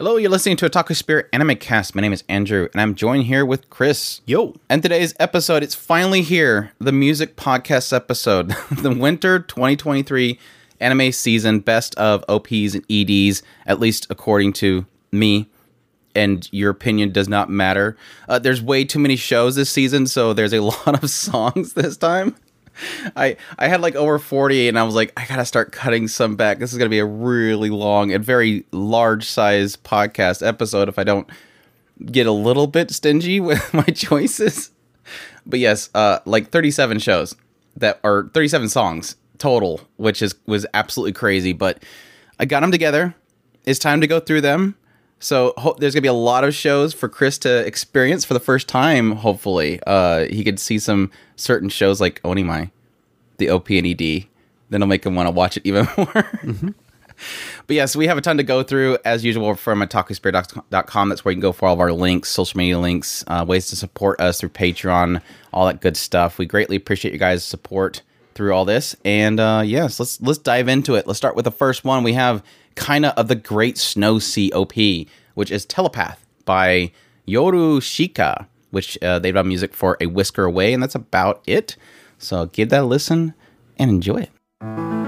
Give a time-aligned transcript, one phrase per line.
[0.00, 1.94] Hello, you're listening to Otaku Spirit Anime Cast.
[1.94, 4.22] My name is Andrew, and I'm joined here with Chris.
[4.24, 4.54] Yo.
[4.70, 10.38] And today's episode, it's finally here, the music podcast episode, the winter 2023
[10.80, 15.50] anime season best of OPs and EDs, at least according to me.
[16.14, 17.94] And your opinion does not matter.
[18.26, 21.98] Uh, there's way too many shows this season, so there's a lot of songs this
[21.98, 22.36] time.
[23.16, 26.08] I I had like over 40 and I was like I got to start cutting
[26.08, 26.58] some back.
[26.58, 30.98] This is going to be a really long and very large size podcast episode if
[30.98, 31.28] I don't
[32.06, 34.70] get a little bit stingy with my choices.
[35.46, 37.34] But yes, uh like 37 shows
[37.76, 41.82] that are 37 songs total, which is was absolutely crazy, but
[42.38, 43.14] I got them together.
[43.66, 44.76] It's time to go through them.
[45.20, 48.40] So ho- there's gonna be a lot of shows for Chris to experience for the
[48.40, 49.12] first time.
[49.12, 52.70] Hopefully, uh, he could see some certain shows like Onimai,
[53.36, 54.26] the OP and ED.
[54.70, 56.06] Then it'll make him want to watch it even more.
[56.06, 56.68] Mm-hmm.
[57.66, 61.08] but yes, we have a ton to go through as usual from otakuspirit.com.
[61.10, 63.66] That's where you can go for all of our links, social media links, uh, ways
[63.68, 65.20] to support us through Patreon,
[65.52, 66.38] all that good stuff.
[66.38, 68.00] We greatly appreciate you guys' support
[68.34, 68.96] through all this.
[69.04, 71.06] And uh, yes, let's let's dive into it.
[71.06, 72.04] Let's start with the first one.
[72.04, 72.42] We have
[72.76, 74.74] Kaina of the Great Snow Sea OP,
[75.34, 76.92] which is Telepath by
[77.26, 81.76] Yorushika, which uh, they've done music for A Whisker Away, and that's about it.
[82.18, 83.34] So give that a listen
[83.78, 84.28] and enjoy
[84.62, 84.99] it.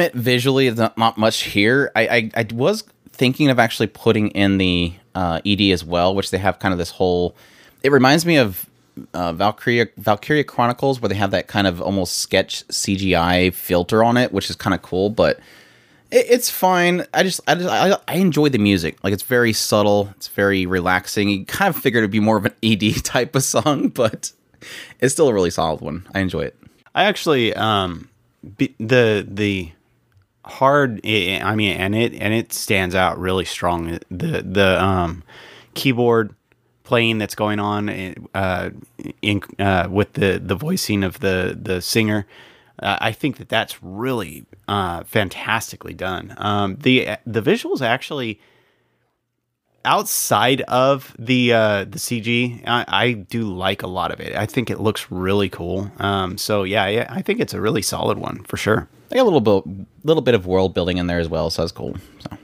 [0.00, 1.90] Admit, visually, not, not much here.
[1.94, 6.30] I, I, I was thinking of actually putting in the uh, ED as well, which
[6.30, 7.34] they have kind of this whole.
[7.82, 8.68] It reminds me of
[9.14, 14.16] uh, Valkyria Valkyria Chronicles, where they have that kind of almost sketch CGI filter on
[14.16, 15.10] it, which is kind of cool.
[15.10, 15.38] But
[16.10, 17.04] it, it's fine.
[17.12, 19.02] I just I just I, I enjoy the music.
[19.02, 20.10] Like it's very subtle.
[20.16, 21.28] It's very relaxing.
[21.28, 24.32] You kind of figured it'd be more of an ED type of song, but
[25.00, 26.08] it's still a really solid one.
[26.14, 26.56] I enjoy it.
[26.94, 28.08] I actually um
[28.56, 29.72] be, the the
[30.48, 35.22] hard i I mean and it and it stands out really strong the the um
[35.74, 36.34] keyboard
[36.84, 37.88] playing that's going on
[38.34, 38.70] uh
[39.22, 42.26] in uh with the the voicing of the the singer
[42.80, 48.40] uh, I think that that's really uh fantastically done um the the visuals actually
[49.84, 54.36] outside of the uh, the CG, I, I do like a lot of it.
[54.36, 55.90] I think it looks really cool.
[55.98, 58.88] Um, so yeah, I think it's a really solid one for sure.
[59.10, 61.72] Got a little bit, little bit of world building in there as well, so that's
[61.72, 61.96] cool.
[62.20, 62.36] So,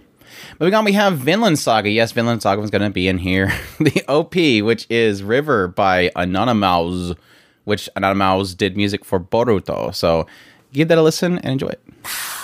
[0.58, 1.90] moving on, we have Vinland Saga.
[1.90, 3.52] Yes, Vinland Saga was going to be in here.
[3.80, 7.16] the OP, which is River by Anonymouz,
[7.64, 9.94] which Anonymouz did music for Boruto.
[9.94, 10.26] So,
[10.72, 12.43] give that a listen and enjoy it.「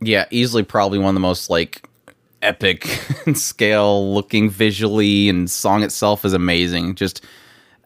[0.00, 1.88] Yeah, easily probably one of the most like
[2.42, 6.94] epic and scale looking visually and song itself is amazing.
[6.94, 7.24] Just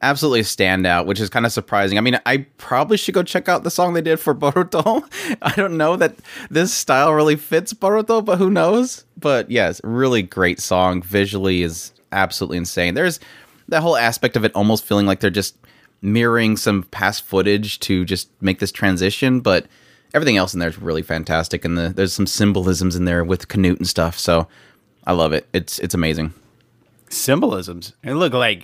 [0.02, 1.96] absolutely a standout, which is kind of surprising.
[1.96, 5.02] I mean, I probably should go check out the song they did for Boruto.
[5.40, 6.16] I don't know that
[6.50, 9.04] this style really fits Boruto, but who knows?
[9.16, 11.02] But yes, really great song.
[11.02, 12.94] Visually is absolutely insane.
[12.94, 13.20] There's
[13.68, 15.56] that whole aspect of it almost feeling like they're just
[16.02, 19.66] mirroring some past footage to just make this transition, but
[20.14, 23.48] everything else in there is really fantastic and the, there's some symbolisms in there with
[23.48, 24.18] Canute and stuff.
[24.18, 24.46] So
[25.06, 25.46] I love it.
[25.52, 26.32] It's it's amazing.
[27.08, 27.92] Symbolisms.
[28.02, 28.62] It look like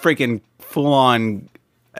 [0.00, 1.48] freaking full on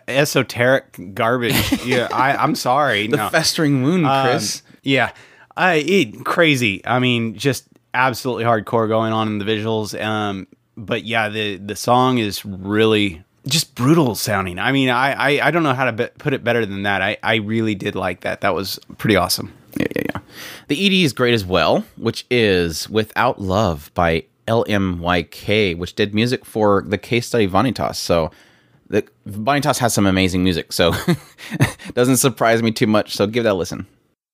[0.07, 1.55] esoteric garbage.
[1.85, 3.07] yeah, I, I'm sorry.
[3.09, 3.29] The no.
[3.31, 4.63] festering wound, Um, Chris.
[4.83, 5.11] yeah,
[5.57, 6.87] I it crazy.
[6.87, 7.65] I mean, just
[7.95, 10.01] absolutely hardcore going on in the visuals.
[10.01, 10.47] Um,
[10.77, 14.59] but yeah, the the song is really just brutal sounding.
[14.59, 17.03] I mean, I I, I don't know how to be- put it better than that.
[17.03, 18.41] I I really did like that.
[18.41, 19.53] That was pretty awesome.
[19.77, 20.21] Yeah, yeah, yeah.
[20.69, 26.45] The ED is great as well, which is Without Love by LMYK, which did music
[26.45, 27.97] for the case study Vanitas.
[27.97, 28.31] So
[28.89, 30.93] the Vanitas has some amazing music, so
[31.95, 33.15] doesn't surprise me too much.
[33.17, 33.87] So give that a listen.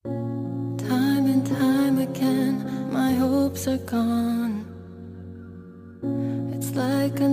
[0.05, 4.67] Time and time again, my hopes are gone.
[6.55, 7.29] It's like a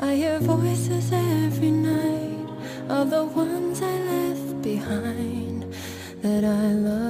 [0.00, 2.46] I hear voices every night
[2.88, 5.74] of the ones I left behind
[6.22, 7.07] that I love.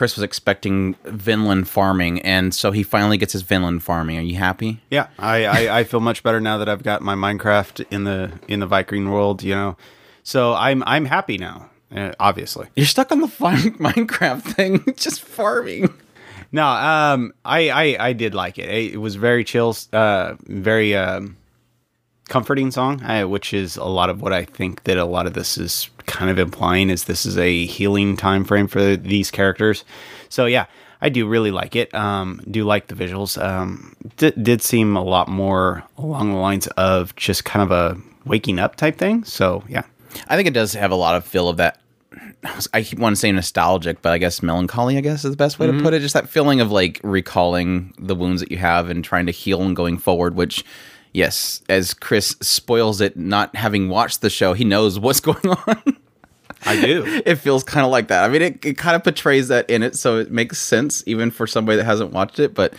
[0.00, 4.16] Chris was expecting Vinland farming, and so he finally gets his Vinland farming.
[4.16, 4.80] Are you happy?
[4.88, 8.32] Yeah, I, I, I feel much better now that I've got my Minecraft in the
[8.48, 9.42] in the Viking world.
[9.42, 9.76] You know,
[10.22, 11.68] so I'm I'm happy now.
[11.94, 15.92] Uh, obviously, You're stuck on the Minecraft thing, just farming.
[16.50, 16.66] no.
[16.66, 18.70] Um, I, I I did like it.
[18.70, 21.36] It, it was very chill, uh, very um,
[22.30, 25.34] comforting song, uh, which is a lot of what I think that a lot of
[25.34, 29.84] this is kind of implying is this is a healing time frame for these characters.
[30.30, 30.66] So yeah,
[31.02, 31.94] I do really like it.
[31.94, 33.42] Um, do like the visuals.
[33.42, 38.00] Um, d- did seem a lot more along the lines of just kind of a
[38.24, 39.24] waking up type thing.
[39.24, 39.82] So yeah,
[40.28, 41.80] I think it does have a lot of feel of that.
[42.72, 44.96] I keep wanting to say nostalgic, but I guess melancholy.
[44.96, 46.00] I guess is the best way to put it.
[46.00, 49.62] Just that feeling of like recalling the wounds that you have and trying to heal
[49.62, 50.34] and going forward.
[50.34, 50.64] Which,
[51.12, 55.96] yes, as Chris spoils it, not having watched the show, he knows what's going on.
[56.66, 57.22] I do.
[57.24, 58.24] it feels kind of like that.
[58.24, 61.30] I mean, it, it kind of portrays that in it, so it makes sense even
[61.30, 62.54] for somebody that hasn't watched it.
[62.54, 62.74] But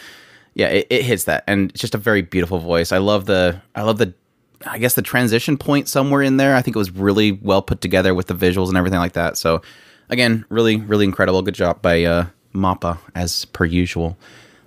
[0.53, 2.91] yeah, it, it hits that, and it's just a very beautiful voice.
[2.91, 4.13] I love the, I love the,
[4.65, 6.55] I guess the transition point somewhere in there.
[6.55, 9.37] I think it was really well put together with the visuals and everything like that.
[9.37, 9.63] So
[10.09, 11.41] again, really, really incredible.
[11.41, 14.17] Good job by uh, Mappa as per usual.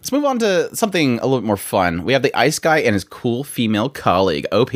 [0.05, 2.05] Let's move on to something a little bit more fun.
[2.05, 4.73] We have the Ice Guy and his cool female colleague, OP,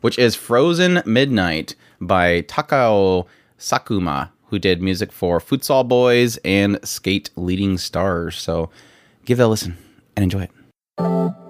[0.00, 3.24] which is Frozen Midnight by Takao
[3.56, 8.36] Sakuma, who did music for Futsal Boys and Skate Leading Stars.
[8.36, 8.68] So
[9.24, 9.76] give that a listen
[10.16, 11.43] and enjoy it.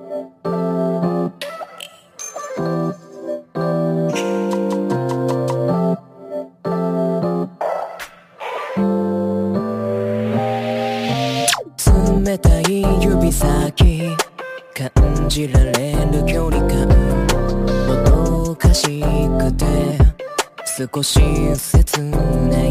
[13.35, 14.17] 先
[14.73, 15.73] 感じられ
[16.13, 16.87] る距離感
[17.89, 19.65] もどかしくて
[20.65, 21.21] 少し
[21.57, 22.13] 切な
[22.65, 22.71] い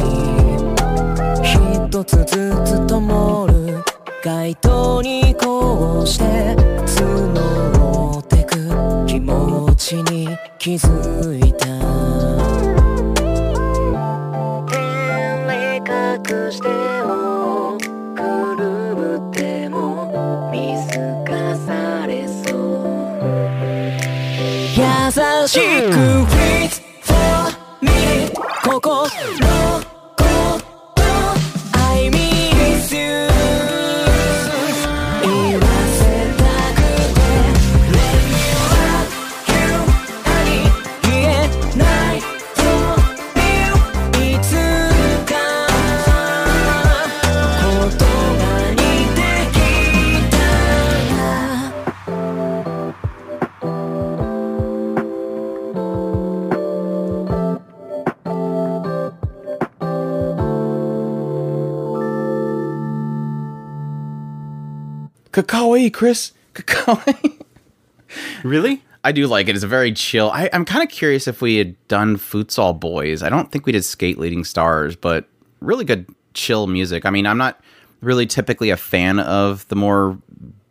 [1.44, 3.84] 一つずつ灯る
[4.24, 11.68] 街灯にこうして募ってく気持ちに気づいた。
[14.68, 14.78] 照
[15.48, 16.83] れ隠して
[25.16, 25.62] 優しく
[26.34, 27.14] Wait for
[27.82, 28.32] me
[28.64, 29.08] 心
[65.70, 66.32] Kakao, Chris.
[68.44, 68.84] Really?
[69.04, 69.56] I do like it.
[69.56, 70.30] It's a very chill.
[70.32, 73.24] I, I'm kind of curious if we had done Futsal Boys.
[73.24, 75.28] I don't think we did Skate Leading Stars, but
[75.60, 77.06] really good chill music.
[77.06, 77.60] I mean, I'm not
[78.02, 80.18] really typically a fan of the more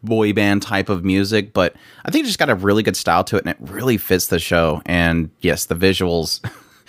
[0.03, 3.25] boy band type of music, but I think it just got a really good style
[3.25, 4.83] to it, and it really fits the show.
[4.87, 6.41] And yes, the visuals.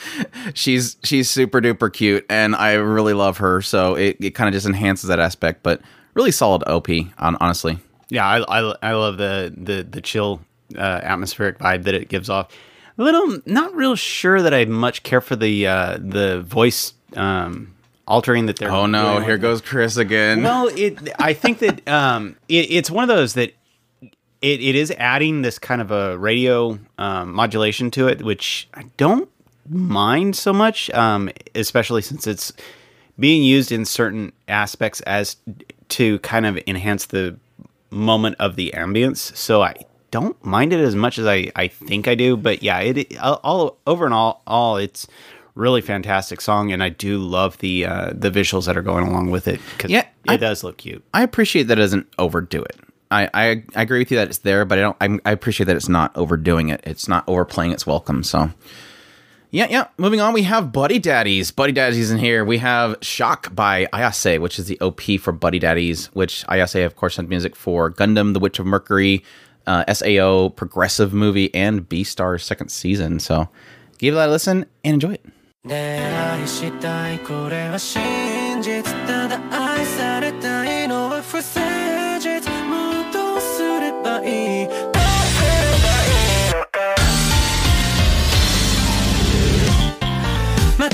[0.53, 3.61] she's she's super duper cute, and I really love her.
[3.61, 5.63] So it, it kind of just enhances that aspect.
[5.63, 5.81] But
[6.13, 7.79] really solid OP, on, honestly.
[8.09, 10.41] Yeah, I, I, I love the the the chill
[10.75, 12.49] uh, atmospheric vibe that it gives off.
[12.97, 17.73] A little, not real sure that I much care for the uh, the voice um,
[18.07, 18.71] altering that they're.
[18.71, 20.43] Oh no, here goes Chris again.
[20.43, 21.09] Well, it.
[21.19, 23.53] I think that um, it, it's one of those that
[24.01, 28.83] it, it is adding this kind of a radio um, modulation to it, which I
[28.97, 29.29] don't
[29.69, 32.53] mind so much, um, especially since it's
[33.17, 35.37] being used in certain aspects as
[35.89, 37.37] to kind of enhance the
[37.93, 39.35] moment of the ambience.
[39.35, 39.75] So I
[40.11, 42.35] don't mind it as much as I, I think I do.
[42.37, 45.07] But yeah, it all, over and all all it's
[45.55, 49.29] really fantastic song, and I do love the uh, the visuals that are going along
[49.31, 51.03] with it because Yeah, it I- does look cute.
[51.13, 52.75] I appreciate that it doesn't overdo it.
[53.11, 54.97] I, I, I agree with you that it's there, but I don't.
[54.99, 56.81] I, I appreciate that it's not overdoing it.
[56.83, 58.23] It's not overplaying its welcome.
[58.23, 58.49] So,
[59.53, 59.87] yeah, yeah.
[59.99, 61.51] Moving on, we have Buddy Daddies.
[61.51, 62.43] Buddy Daddies in here.
[62.43, 66.07] We have "Shock" by Ayase, which is the OP for Buddy Daddies.
[66.07, 69.23] Which Ayase, of course, sent music for Gundam: The Witch of Mercury,
[69.67, 73.19] uh, Sao, Progressive Movie, and Beastars second season.
[73.19, 73.47] So,
[73.99, 75.25] give that a listen and enjoy it.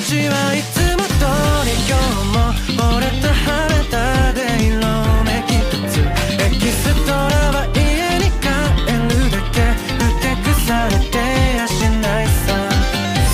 [0.09, 1.29] 街はいつも通
[1.69, 2.49] り今日も
[2.97, 4.81] 俺と晴れたで色
[5.21, 5.53] めき
[5.85, 7.13] つエキストラ
[7.53, 8.49] は家に帰
[8.89, 9.61] るだけ
[10.01, 11.13] ふてくされて
[11.57, 12.57] やしないさ。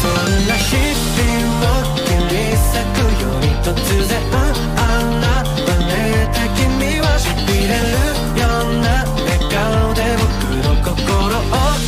[0.04, 3.72] そんな日々を切り裂くように突
[4.12, 5.24] 然現
[5.88, 7.96] れた君は痺れる
[8.36, 11.40] ような笑顔で僕の心を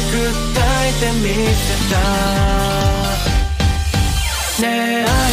[0.08, 2.47] 砕いてみせた。
[4.60, 5.27] Yeah.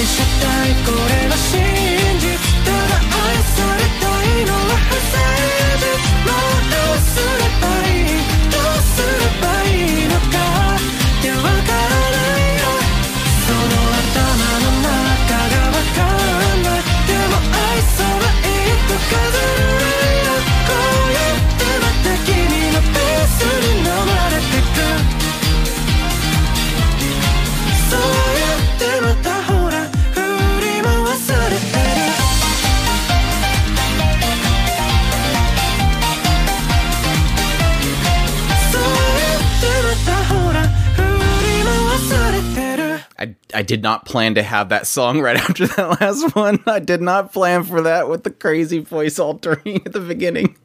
[43.55, 46.63] I, did not plan to have that song right after that last one.
[46.67, 50.57] I did not plan for that with the crazy voice altering at the beginning.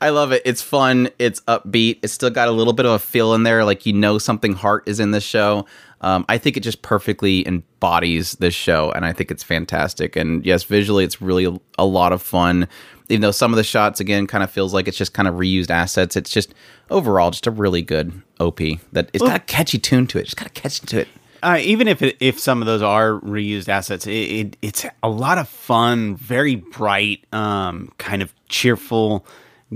[0.00, 0.42] I love it.
[0.44, 1.08] It's fun.
[1.18, 2.00] It's upbeat.
[2.02, 4.52] It's still got a little bit of a feel in there, like you know something
[4.52, 5.66] heart is in this show.
[6.00, 10.16] Um, I think it just perfectly embodies this show, and I think it's fantastic.
[10.16, 12.68] And yes, visually, it's really a, lot of fun.
[13.08, 15.36] Even though some of the shots, again, kind of feels like it's just kind of
[15.36, 16.16] reused assets.
[16.16, 16.52] It's just
[16.90, 18.58] overall just a really good OP
[18.92, 20.24] that it's got a catchy tune to it.
[20.24, 21.08] Just got a catchy to it.
[21.44, 25.08] Uh, even if it, if some of those are reused assets, it, it, it's a
[25.10, 29.26] lot of fun, very bright, um, kind of cheerful,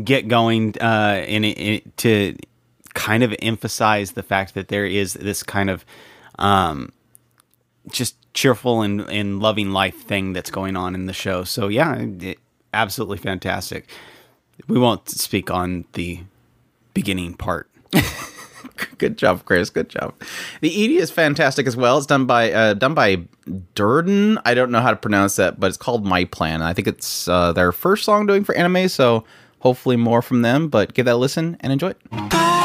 [0.03, 2.35] get going, uh, and to
[2.95, 5.85] kind of emphasize the fact that there is this kind of
[6.39, 6.91] um,
[7.91, 11.45] just cheerful and, and loving life thing that's going on in the show.
[11.45, 12.39] So yeah, it,
[12.73, 13.91] absolutely fantastic.
[14.69, 16.21] We won't speak on the
[16.95, 17.68] beginning part.
[18.99, 19.71] Good job, Chris.
[19.71, 20.15] Good job.
[20.61, 21.99] The ED is fantastic as well.
[21.99, 23.25] It's done by uh, done by
[23.75, 24.41] DURDN.
[24.45, 26.63] I don't know how to pronounce that, but it's called My Plan.
[26.63, 29.25] I think it's uh, their first song doing for anime, so
[29.61, 30.69] hopefully more from them.
[30.69, 32.58] But give that a listen and enjoy it.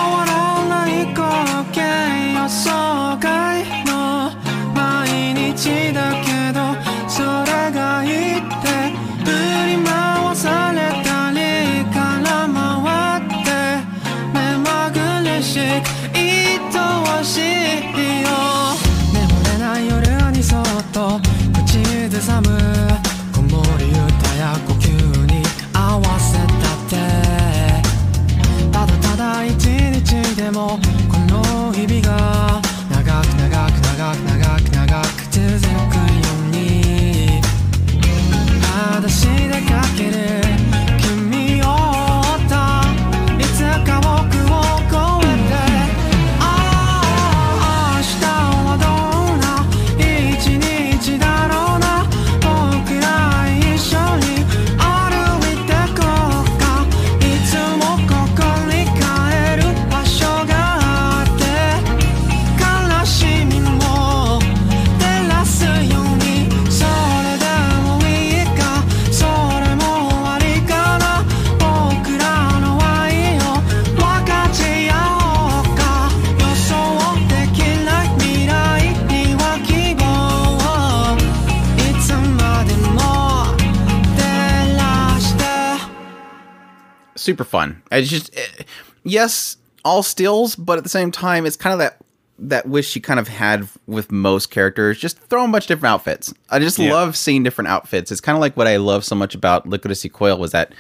[87.24, 87.82] Super fun.
[87.90, 88.64] It's just eh,
[89.04, 89.56] yes,
[89.86, 91.98] all stills, but at the same time, it's kind of that
[92.40, 95.00] that wish you kind of had with most characters.
[95.00, 96.34] Just throw a bunch of different outfits.
[96.50, 96.92] I just Yeah.
[96.92, 98.12] love seeing different outfits.
[98.12, 100.74] It's kind of like what I love so much about Lycoris Recoil was that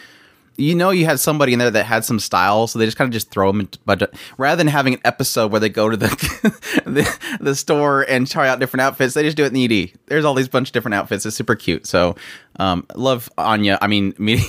[0.58, 3.08] you know you had somebody in there that had some style, so they just kind
[3.08, 5.96] of just throw them into but rather than having an episode where they go to
[5.96, 6.08] the
[6.86, 9.92] the, the store and try out different outfits, they just do it in the ED.
[10.08, 11.26] There's all these bunch of different outfits.
[11.26, 11.88] It's super cute.
[11.88, 12.16] So
[12.60, 13.78] um, love Anya.
[13.82, 14.44] I mean, me.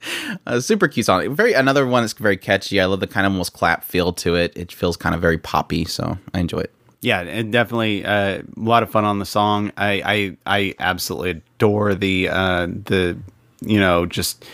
[0.46, 1.34] Uh, super cute song.
[1.34, 2.80] Very another one that's very catchy.
[2.80, 4.52] I love the kind of almost clap feel to it.
[4.56, 6.72] It feels kind of very poppy, so I enjoy it.
[7.00, 9.72] Yeah, and definitely uh, a lot of fun on the song.
[9.76, 13.18] I I, I absolutely adore the uh, the
[13.60, 14.44] you know just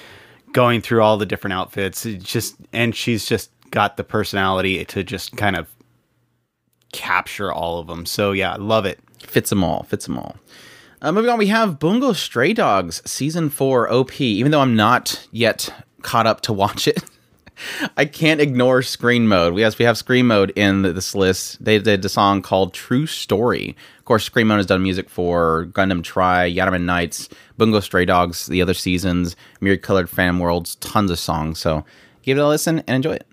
[0.52, 2.06] going through all the different outfits.
[2.06, 5.68] It just and she's just got the personality to just kind of
[6.92, 8.06] capture all of them.
[8.06, 9.00] So yeah, I love it.
[9.18, 9.82] Fits them all.
[9.84, 10.36] Fits them all.
[11.04, 14.22] Uh, moving on, we have Bungo Stray Dogs season four OP.
[14.22, 15.68] Even though I'm not yet
[16.00, 17.04] caught up to watch it,
[17.98, 19.54] I can't ignore screen mode.
[19.58, 21.62] Yes, we have screen mode in th- this list.
[21.62, 23.76] They did a song called True Story.
[23.98, 28.46] Of course, screen mode has done music for Gundam Try, Yanaman Nights, Bungo Stray Dogs,
[28.46, 31.58] the other seasons, Myriad Colored Phantom Worlds, tons of songs.
[31.58, 31.84] So
[32.22, 33.26] give it a listen and enjoy it.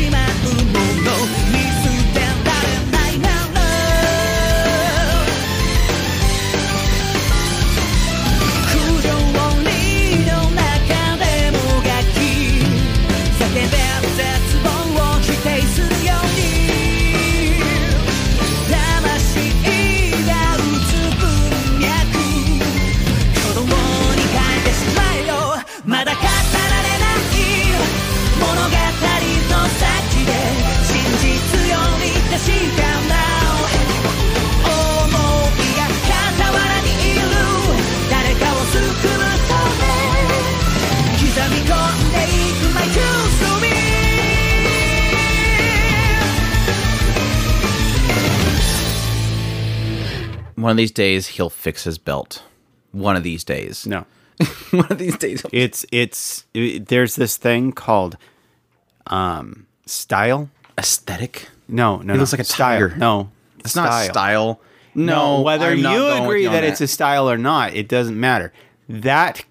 [0.00, 0.18] しま
[0.69, 0.69] う
[50.61, 52.43] One of these days, he'll fix his belt.
[52.91, 53.87] One of these days.
[53.87, 54.05] No,
[54.71, 55.45] One of these days.
[55.51, 58.17] it's it's it, there's this thing called
[59.07, 60.49] um style.
[60.77, 61.47] Aesthetic?
[61.67, 62.15] No, no, He no.
[62.15, 62.79] looks like a style.
[62.89, 62.95] tiger.
[62.97, 64.59] No, It's not style.
[64.93, 68.19] No, No, whether I'm you agree on that, it's a style or not, it doesn't
[68.19, 68.51] matter.
[68.89, 69.43] That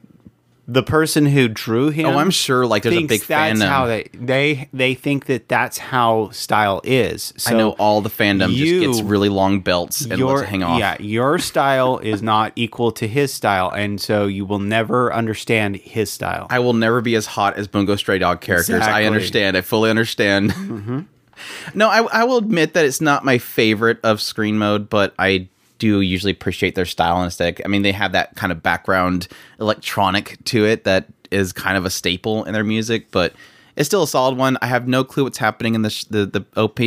[0.72, 2.06] the person who drew him.
[2.06, 3.66] Oh, I'm sure, like, there's a big that's fandom.
[3.68, 7.33] How they they they think that that's how style is.
[7.37, 10.42] So I know all the fandom you- just gets really long belts and your lets
[10.42, 10.78] it hang off.
[10.78, 15.76] yeah, your style is not equal to his style, and so you will never understand
[15.76, 16.46] his style.
[16.50, 18.80] I will never be as hot as Bungo Stray Dog characters.
[18.83, 19.56] I understand.
[19.56, 20.52] I fully understand.
[20.52, 21.00] Mm-hmm.
[21.74, 25.48] no, I, I will admit that it's not my favorite of screen mode, but I
[25.81, 27.61] do usually appreciate their style and aesthetic.
[27.64, 29.27] I mean, they have that kind of background
[29.59, 33.33] electronic to it that is kind of a staple in their music, but
[33.75, 34.59] it's still a solid one.
[34.62, 36.79] I have no clue what's happening in the sh- the, the OP.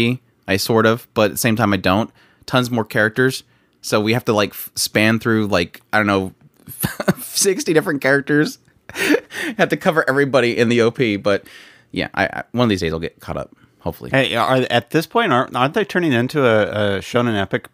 [0.47, 2.11] I sort of, but at the same time, I don't.
[2.45, 3.43] Tons more characters,
[3.81, 6.33] so we have to like f- span through like I don't know,
[7.19, 8.59] sixty different characters.
[9.57, 11.45] have to cover everybody in the OP, but
[11.91, 13.55] yeah, I, I one of these days I'll get caught up.
[13.83, 17.67] Hopefully, Hey, are at this point aren't aren't they turning into a, a shonen epic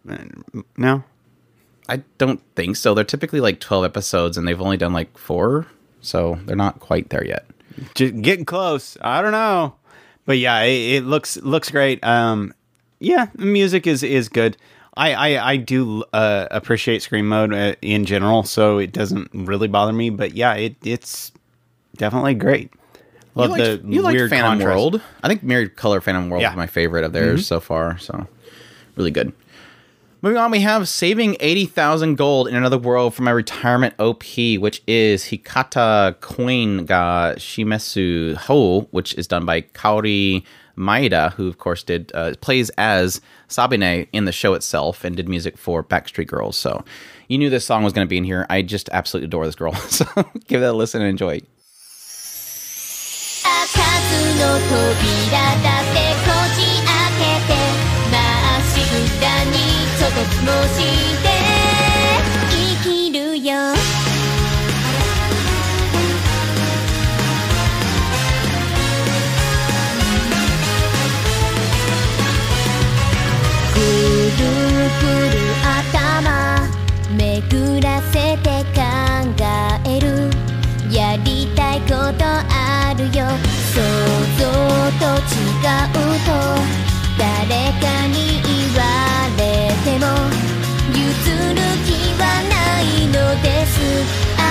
[0.76, 1.04] now?
[1.88, 2.96] I don't think so.
[2.96, 5.68] They're typically like twelve episodes, and they've only done like four,
[6.02, 7.46] so they're not quite there yet.
[7.94, 8.98] Just getting close.
[9.02, 9.76] I don't know,
[10.26, 12.04] but yeah, it, it looks looks great.
[12.04, 12.54] Um,
[13.00, 14.58] yeah, the music is is good.
[14.98, 19.68] I I, I do uh, appreciate screen mode uh, in general, so it doesn't really
[19.68, 20.10] bother me.
[20.10, 21.32] But yeah, it it's
[21.98, 22.74] definitely great.
[23.36, 24.76] Love you liked, the you weird Phantom contrast.
[24.76, 25.02] World.
[25.24, 26.52] I think Mirrored Color Phantom World Yeah.
[26.52, 27.98] is my favorite of theirs so far.
[28.00, 28.28] So
[28.96, 29.34] really good.
[30.22, 34.24] Moving on, we have saving eighty thousand gold in another world for my retirement OP,
[34.58, 40.44] which is Hikatta Coin ga Shimesu Hou, which is done by Kaori
[40.78, 45.30] Maeda, who of course did uh, plays as Sabine in the show itself and did
[45.30, 46.58] music for Backstreet Girls.
[46.58, 46.84] So
[47.30, 48.46] you knew this song was going to be in here.
[48.50, 49.74] I just absolutely adore this girl.
[49.90, 50.06] So
[50.48, 51.40] give that a listen and enjoy.
[53.50, 57.90] かずの扉だってこじ開けて。
[58.12, 59.54] まっしぐらに
[59.98, 61.09] ちょっとつもし
[84.94, 85.94] と違う
[86.26, 86.34] と
[87.18, 87.30] 誰
[87.80, 88.82] かに言わ
[89.38, 89.40] れ
[89.84, 90.04] ても
[90.98, 90.98] 譲
[91.54, 91.88] る気
[92.20, 93.72] はないのです。
[94.38, 94.42] あ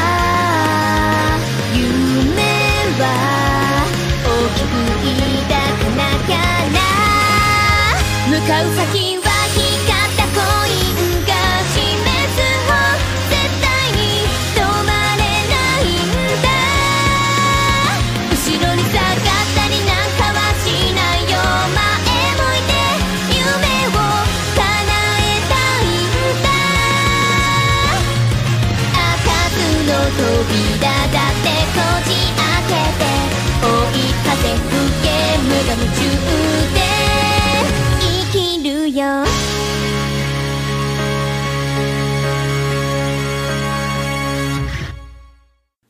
[1.34, 1.40] あ
[1.74, 1.82] 夢
[2.98, 3.04] は
[4.24, 4.72] 大きく
[5.48, 6.36] 抱かなきゃ
[6.70, 6.78] な。
[8.28, 9.27] 向かう先は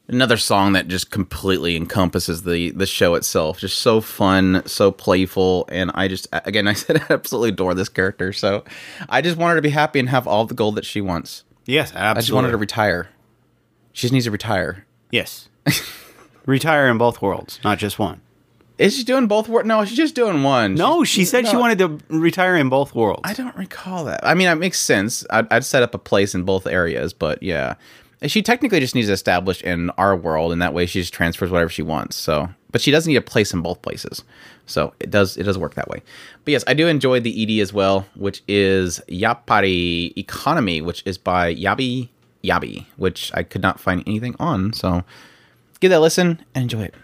[0.09, 3.61] another song that just completely encompasses the the show itself.
[3.61, 7.89] Just so fun so playful and i just again i said i absolutely adore this
[7.89, 8.65] character so
[9.09, 11.45] i just want her to be happy and have all the gold that she wants.
[11.67, 12.11] Yes, absolutely.
[12.11, 13.09] i just want her to retire.
[13.93, 14.87] She just needs to retire.
[15.11, 15.49] Yes,
[16.47, 18.21] retire in both worlds, not just one.
[18.79, 20.75] Is she doing both wor- no she's just doing one.
[20.75, 23.23] No, She's- she said she wanted to retire in both worlds.
[23.25, 24.21] i don't recall that.
[24.25, 25.25] I mean it makes sense.
[25.31, 27.75] I'd, I'd set up a place in both areas but yeah.
[28.27, 31.51] She technically just needs to establish in our world and that way she just transfers
[31.51, 32.49] whatever she wants so.
[32.71, 34.23] But she does need a place in both places
[34.67, 36.03] so it does it does work that way.
[36.45, 41.19] But yes i do enjoy the ed as well which is yappari economy which is
[41.19, 42.09] by yabi
[42.45, 45.03] yabi which i could not find anything on so
[45.81, 46.95] give that a listen and enjoy it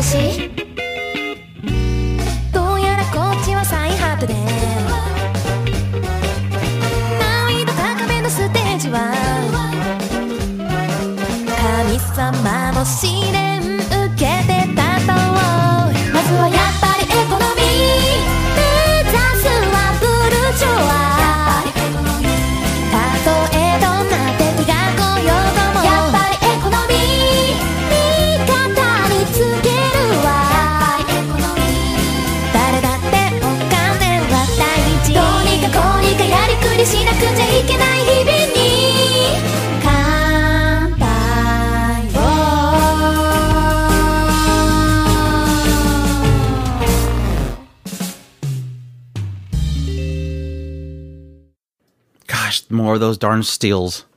[0.00, 0.08] どう
[2.80, 4.32] やらこっちは再発で
[52.90, 54.04] more of those darn steals.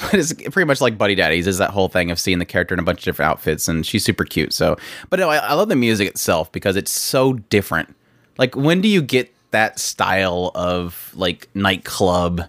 [0.00, 2.72] But it's pretty much like Buddy Daddies is that whole thing of seeing the character
[2.72, 4.52] in a bunch of different outfits, and she's super cute.
[4.52, 4.76] So,
[5.10, 7.92] but no, I, I love the music itself because it's so different.
[8.38, 12.42] Like, when do you get that style of like nightclub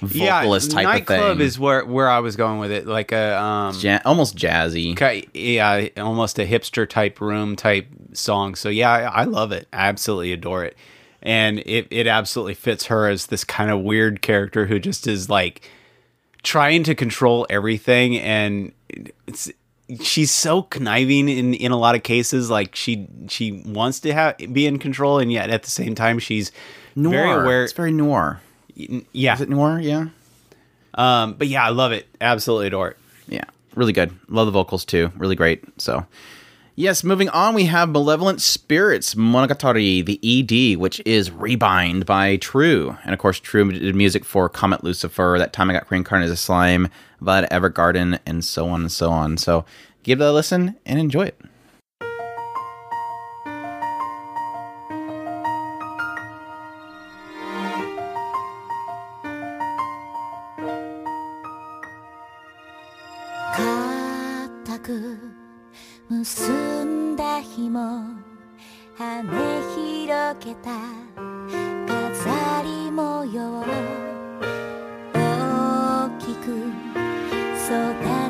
[0.00, 1.46] vocalist type of nightclub thing.
[1.46, 4.96] is where where I was going with it, like a um, ja- almost jazzy.
[4.96, 8.54] ki- yeah, almost a hipster type room type song.
[8.56, 9.68] So yeah, I, I love it.
[9.72, 10.76] Absolutely adore it,
[11.22, 15.28] and it it absolutely fits her as this kind of weird character who just is
[15.30, 15.68] like
[16.42, 18.72] trying to control everything, and
[19.26, 19.50] it's
[20.00, 22.50] she's so conniving in in a lot of cases.
[22.50, 26.18] Like she she wants to have be in control, and yet at the same time
[26.18, 26.50] she's
[26.96, 27.12] Noir.
[27.12, 27.64] very aware.
[27.64, 28.40] It's very noir.
[28.74, 29.78] yeah, Is it noir?
[29.80, 30.06] Yeah.
[30.94, 32.06] um, but yeah, I love it.
[32.20, 32.96] Absolutely adore it.
[33.28, 34.12] Yeah, really good.
[34.28, 35.10] Love the vocals too.
[35.16, 35.62] Really great.
[35.80, 36.04] So,
[36.74, 42.96] yes, moving on, we have Malevolent Spirits Monogatari, the ED, which is Rebind by True.
[43.04, 46.38] And of course, True did music for Comet Lucifer, That Time I Got Reincarnated as
[46.38, 46.88] a Slime,
[47.20, 49.36] Violet Evergarden, and so on and so on.
[49.36, 49.64] So,
[50.02, 51.40] give it a listen and enjoy it.
[70.32, 70.70] 広げた
[71.86, 73.64] 飾り模様
[75.12, 76.48] 大きく
[77.58, 77.68] 育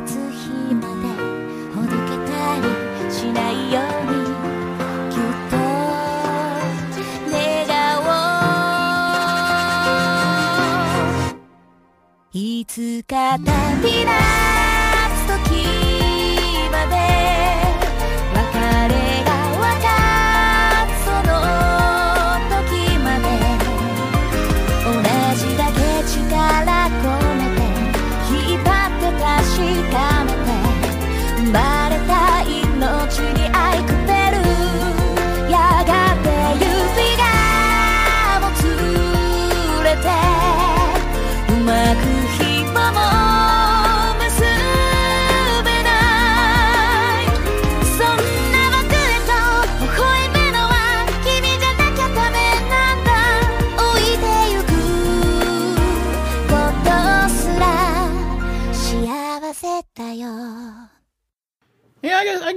[0.04, 1.06] つ日まで
[1.72, 2.62] ほどけたり
[3.12, 4.14] しないように
[5.10, 5.54] ぎゅっと
[7.30, 7.38] 願
[7.98, 8.02] お
[11.30, 11.38] う。
[12.32, 12.36] い
[12.66, 14.06] つか旅立
[14.48, 14.51] つ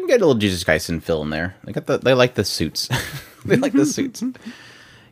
[0.06, 1.56] can get a little Jujutsu Kaisen fill in there.
[1.64, 2.90] They got the they like the suits.
[3.46, 4.24] they like the suits.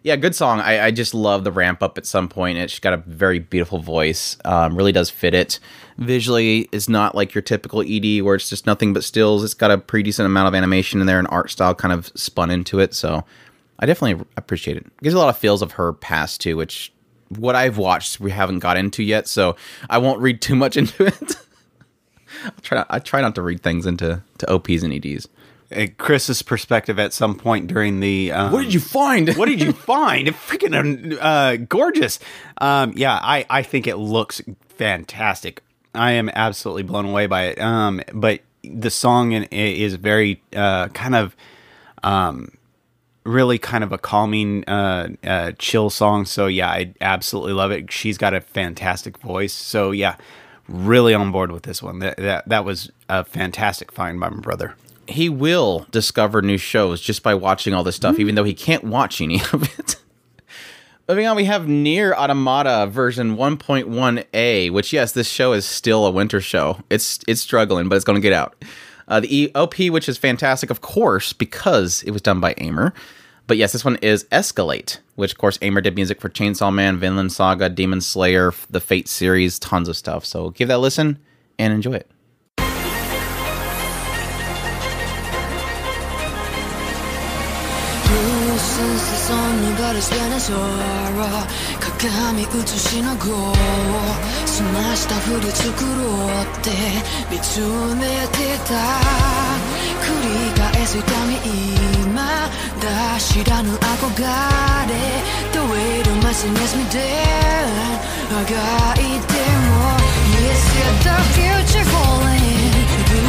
[0.04, 0.60] Yeah, good song.
[0.60, 2.58] I, I just love the ramp up at some point.
[2.58, 4.38] It's got a very beautiful voice.
[4.44, 5.60] Um, really does fit it.
[5.98, 9.46] Visually, is not like your typical ED where it's just nothing but stills.
[9.46, 12.12] It's got a pretty decent amount of animation in there and art style kind of
[12.16, 12.94] spun into it.
[12.94, 13.24] So
[13.80, 14.86] I definitely appreciate it.
[15.02, 16.92] Gives a lot of feels of her past too, which
[17.30, 19.30] what I've watched we haven't got into yet.
[19.30, 19.56] So
[19.90, 21.36] I won't read too much into it.
[22.46, 25.28] I try not, I try not to read things into to OPs and EDs.
[25.76, 29.30] Uh, Chris's perspective at some point during the um, what did you find?
[29.36, 30.28] what did you find?
[30.30, 32.20] Freaking uh, gorgeous.
[32.60, 35.62] Um, yeah, I, I think it looks fantastic.
[35.96, 37.60] I am absolutely blown away by it.
[37.60, 41.36] Um, but the song in, is very uh, kind of
[42.04, 42.50] um,
[43.26, 46.26] really kind of a calming, uh, uh, chill song.
[46.26, 47.92] So yeah, I absolutely love it.
[47.92, 49.54] She's got a fantastic voice.
[49.54, 50.18] So yeah,
[50.68, 52.00] really on board with this one.
[52.00, 54.76] That that, that was a fantastic find by my brother.
[55.08, 58.84] he will discover new shows just by watching all this stuff, even though he can't
[58.86, 59.98] watch any of it.
[61.10, 66.12] Moving on, we have Nier Automata version 1.1a, which yes, this show is still a
[66.12, 66.80] winter show.
[66.90, 68.56] It's it's struggling, but it's going to get out.
[69.10, 72.94] Uh, the OP, which is fantastic, of course, because it was done by Aimer.
[73.46, 76.98] But yes, this one is Escalate, which of course Aimer did music for Chainsaw Man,
[76.98, 80.26] Vinland Saga, Demon Slayer, the Fate series, tons of stuff.
[80.26, 81.20] So give that a listen
[81.60, 82.10] and enjoy it.
[89.76, 90.58] がるスペネソー
[91.20, 93.54] ラ鏡写しの号を
[94.46, 96.70] 澄ましたふり作ろうって
[97.32, 97.62] 見つ
[97.96, 98.76] めてた
[100.04, 101.40] 繰り返す痛み
[102.04, 102.24] 今
[102.82, 104.94] だ知らぬ憧れ
[105.54, 106.84] The way the messiness me.
[106.92, 107.02] dead
[108.32, 108.52] あが
[108.96, 109.34] いて
[109.64, 110.04] も
[110.44, 112.44] Yes, yeah, the future falling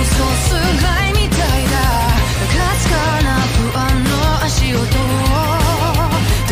[0.02, 1.78] 嘘すらいみたいだ
[2.50, 5.33] かすかな不安の足音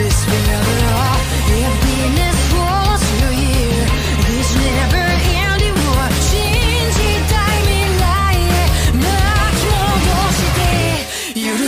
[0.02, 0.42] を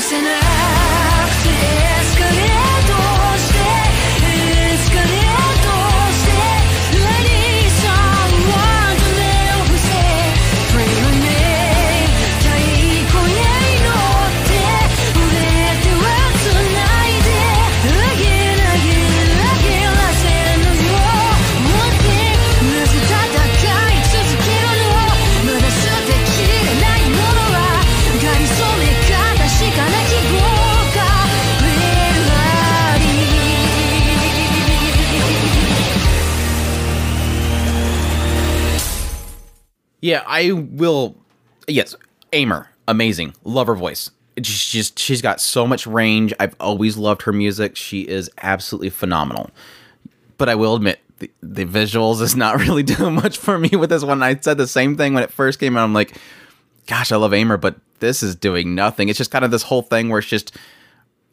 [0.05, 0.84] Despair
[40.05, 41.17] Yeah, I will.
[41.67, 41.97] Yes,
[42.35, 43.33] Aimer, amazing.
[43.43, 44.11] Love her voice.
[44.37, 46.35] She's just she's got so much range.
[46.39, 47.75] I've always loved her music.
[47.75, 49.49] She is absolutely phenomenal.
[50.37, 53.89] But I will admit, the, the visuals is not really doing much for me with
[53.89, 54.23] this one.
[54.23, 55.85] I said the same thing when it first came out.
[55.85, 56.15] I'm like,
[56.87, 59.09] gosh, I love Aimer, but this is doing nothing.
[59.09, 60.55] It's just kind of this whole thing where it's just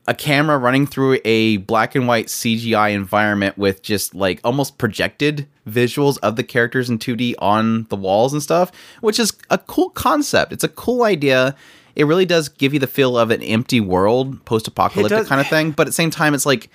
[0.07, 5.47] a camera running through a black and white CGI environment with just like almost projected
[5.67, 9.89] visuals of the characters in 2D on the walls and stuff, which is a cool
[9.91, 10.51] concept.
[10.51, 11.55] It's a cool idea.
[11.95, 15.47] It really does give you the feel of an empty world, post apocalyptic kind of
[15.47, 15.71] thing.
[15.71, 16.69] But at the same time, it's like,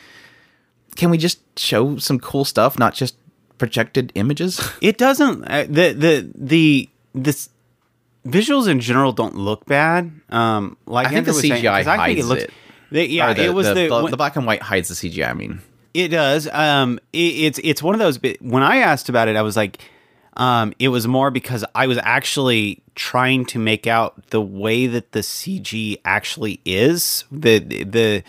[0.95, 3.17] can we just show some cool stuff, not just
[3.59, 4.61] projected images?
[4.81, 7.49] It doesn't uh, the the the this
[8.27, 10.13] visuals in general don't look bad.
[10.29, 12.51] Um, like I think Andrew the was saying, CGI think hides it.
[12.91, 15.29] The- yeah, the, it was the, the, when- the black and white hides the CGI.
[15.31, 15.61] I mean,
[15.95, 16.49] It does.
[16.53, 18.19] Um, it, it's it's one of those.
[18.19, 19.79] Bit, when I asked about it, I was like,
[20.37, 25.13] um, it was more because I was actually trying to make out the way that
[25.13, 27.25] the CG actually is.
[27.33, 28.23] The the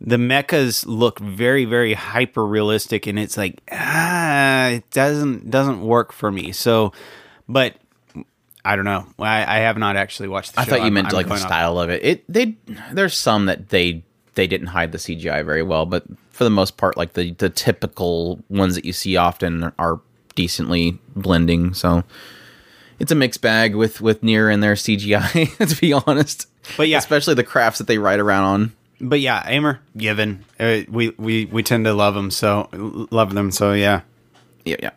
[0.00, 6.12] the mechas look very very hyper realistic, and it's like ah, it doesn't doesn't work
[6.12, 6.52] for me.
[6.52, 6.92] So,
[7.48, 7.74] but.
[8.64, 9.06] I don't know.
[9.18, 10.70] I, I have not actually watched the I show.
[10.70, 12.04] thought you I'm- meant I'm like the going off- style of it.
[12.04, 12.56] It they
[12.92, 14.02] there's some that they
[14.34, 17.50] they didn't hide the CGI very well, but for the most part, like the the
[17.50, 20.00] typical ones that you see often are
[20.34, 21.74] decently blending.
[21.74, 22.02] So
[22.98, 25.68] it's a mixed bag with with Nier and their CGI.
[25.68, 26.98] to be honest, But yeah.
[26.98, 28.72] especially the crafts that they ride around on.
[29.00, 33.50] But yeah, Aimer, given uh, we we we tend to love them so love them
[33.50, 34.00] so yeah.
[34.64, 34.90] Yeah, yeah.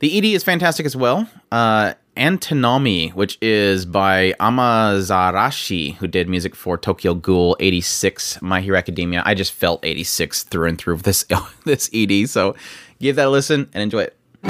[0.00, 1.28] The ED is fantastic as well.
[1.52, 8.77] Uh, Antinomy, which is by Amazarashi, who did music for Tokyo Ghoul 86, My Hero
[8.77, 9.23] Academia.
[9.25, 11.25] I just felt 86 through and through with this
[11.65, 12.55] this ED, so
[12.99, 14.17] give that a listen and enjoy it.
[14.43, 14.49] 感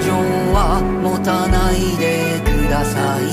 [0.00, 0.10] 情
[0.52, 3.24] は持たないでください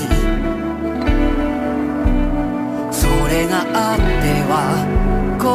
[2.92, 4.02] それがあって
[4.50, 4.85] は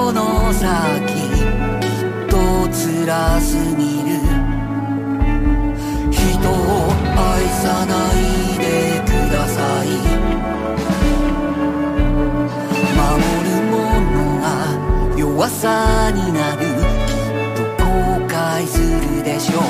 [0.04, 0.66] この先
[1.06, 1.46] きっ
[2.28, 2.34] と
[2.72, 4.18] 辛すぎる
[6.10, 8.18] 人を愛さない
[8.58, 8.64] で
[9.06, 9.86] ください。
[12.98, 13.00] 守
[13.46, 13.74] るも
[14.10, 14.44] のが
[15.16, 16.60] 弱さになる。
[17.06, 17.86] きっと後
[18.26, 19.62] 悔するでしょう。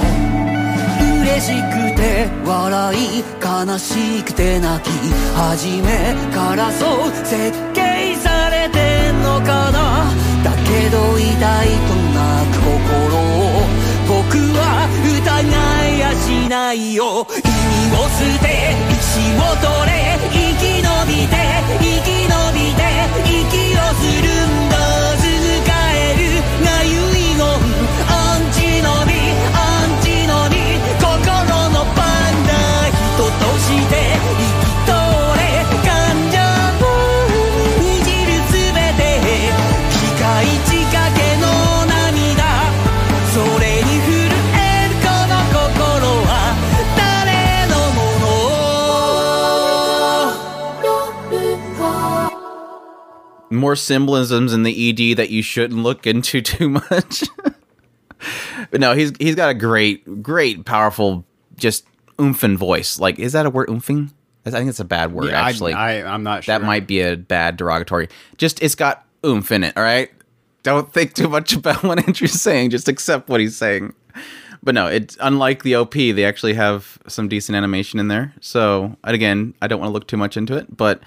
[1.20, 4.90] 嬉しくて笑い悲しくて泣き
[5.34, 7.12] 初めからそう
[7.72, 10.10] 計されてんのかな
[10.44, 13.66] だけど痛いと泣く心を
[14.08, 15.18] 僕は疑
[15.88, 17.26] いやしないよ。
[17.32, 19.92] 意味を捨て石を取れ
[20.30, 21.34] 生き延びて
[21.80, 22.80] 生き延びて
[23.24, 24.41] 息をする
[53.52, 57.24] More symbolisms in the ED that you shouldn't look into too much.
[58.70, 61.24] but no, he's he's got a great, great, powerful,
[61.56, 61.84] just
[62.18, 62.98] oomphin voice.
[62.98, 63.68] Like, is that a word?
[63.68, 64.10] Oomphin?
[64.44, 65.30] I think it's a bad word.
[65.30, 66.58] Yeah, I- actually, I, I'm not sure.
[66.58, 68.08] that might be a bad derogatory.
[68.38, 69.76] Just it's got oomph in it.
[69.76, 70.10] All right,
[70.62, 72.70] don't think too much about what Andrew's saying.
[72.70, 73.92] Just accept what he's saying.
[74.64, 75.94] But no, it's unlike the OP.
[75.94, 78.32] They actually have some decent animation in there.
[78.40, 81.02] So and again, I don't want to look too much into it, but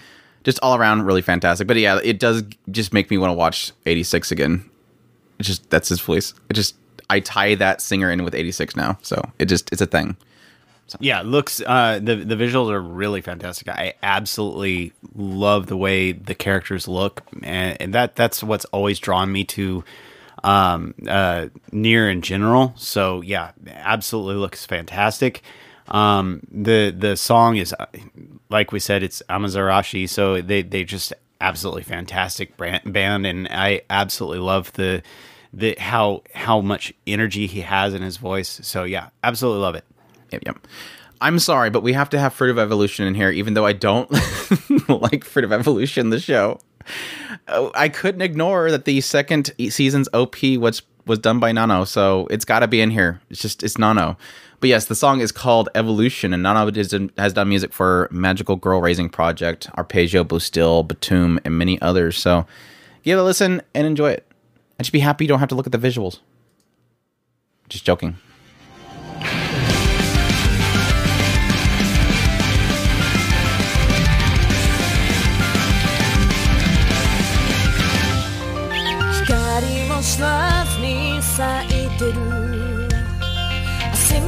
[0.46, 1.68] just all around really fantastic.
[1.68, 4.70] But yeah, it does just make me want to watch 86 again.
[5.42, 6.34] Just that's his voice.
[6.50, 6.76] It just
[7.10, 8.98] I tie that singer in with 86 now.
[9.02, 10.16] So it just it's a thing.
[11.00, 13.68] Yeah, looks uh the the visuals are really fantastic.
[13.68, 19.32] I absolutely love the way the characters look and, and that that's what's always drawn
[19.32, 19.84] me to
[20.44, 22.74] um uh Nier in general.
[22.78, 25.42] So yeah, absolutely looks fantastic.
[25.88, 27.74] Um the the song is
[28.50, 33.82] like we said it's Amazarashi, so they they just absolutely fantastic brand, band and I
[33.90, 35.04] absolutely love the
[35.54, 38.60] the how how much energy he has in his voice.
[38.64, 39.86] So yeah, absolutely love it.
[40.32, 40.68] Yep, yep.
[41.22, 43.74] I'm sorry, but we have to have Fruit of Evolution in here, even though I
[43.74, 44.12] don't
[44.90, 46.60] like Fruit of Evolution, the show.
[47.48, 52.28] Oh, I couldn't ignore that the second season's OP was was done by Nano, so
[52.30, 53.22] it's got to be in here.
[53.30, 54.18] It's just it's Nano.
[54.60, 58.82] But yes, the song is called Evolution, and Nano has done music for Magical Girl
[58.82, 62.18] Raising Project, Arpeggio, Bustil, Batum, and many others.
[62.18, 62.48] So
[63.04, 64.26] give it a listen and enjoy it.
[64.80, 66.20] And just be happy you don't have to look at the visuals.
[67.70, 68.18] Just joking.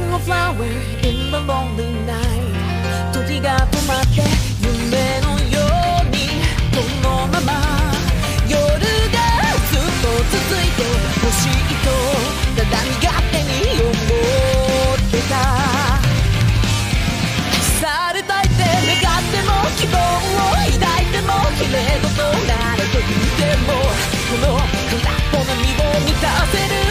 [0.08, 0.64] Single flower
[1.02, 2.48] in the lonely night」
[3.12, 4.22] 「時が止まって
[4.62, 5.60] 夢のよ
[6.02, 6.16] うに
[6.72, 7.52] このまま」
[8.48, 9.18] 「夜が
[9.68, 10.80] ずっと続いて
[11.20, 11.86] ほしいと
[12.56, 13.52] ただ身勝手に
[13.82, 13.90] 思
[14.94, 15.34] ってた」
[17.80, 17.84] さ
[18.14, 20.00] れたいって願っても希望を
[20.56, 21.28] 抱いても
[21.58, 26.87] 綺麗事なれと言ってもこの空っぽの身を満たせる。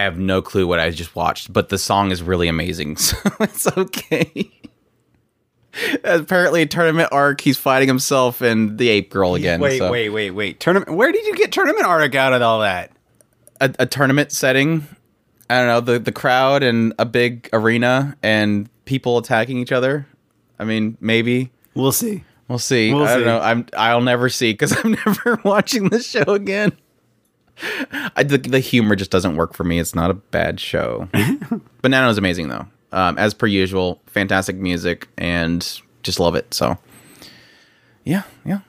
[0.00, 3.16] I have no clue what I just watched, but the song is really amazing, so
[3.40, 4.50] it's okay.
[6.02, 9.60] Apparently, tournament arc, he's fighting himself and the ape girl again.
[9.60, 10.58] Wait, so- wait, wait, wait.
[10.58, 10.96] Tournament.
[10.96, 12.90] Where did you get tournament arc out of all that?
[13.60, 14.86] A, a tournament setting.
[15.50, 20.06] I don't know the the crowd and a big arena and people attacking each other.
[20.58, 22.24] I mean, maybe We'll see.
[22.48, 22.92] we'll see.
[22.94, 23.24] We'll I don't see.
[23.26, 23.40] know.
[23.40, 26.72] I'm I'll never see because I'm never watching the show again.
[28.16, 29.78] I, the, the humor just doesn't work for me.
[29.78, 31.08] It's not a bad show.
[31.82, 32.66] Banana is amazing though.
[32.92, 35.60] Um, as per usual, fantastic music and
[36.02, 36.52] just love it.
[36.54, 36.76] So,
[38.04, 38.60] yeah, yeah,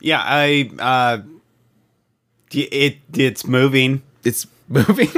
[0.00, 0.70] Yeah, I.
[0.78, 1.18] uh
[2.52, 4.02] It it's moving.
[4.24, 5.08] it's moving.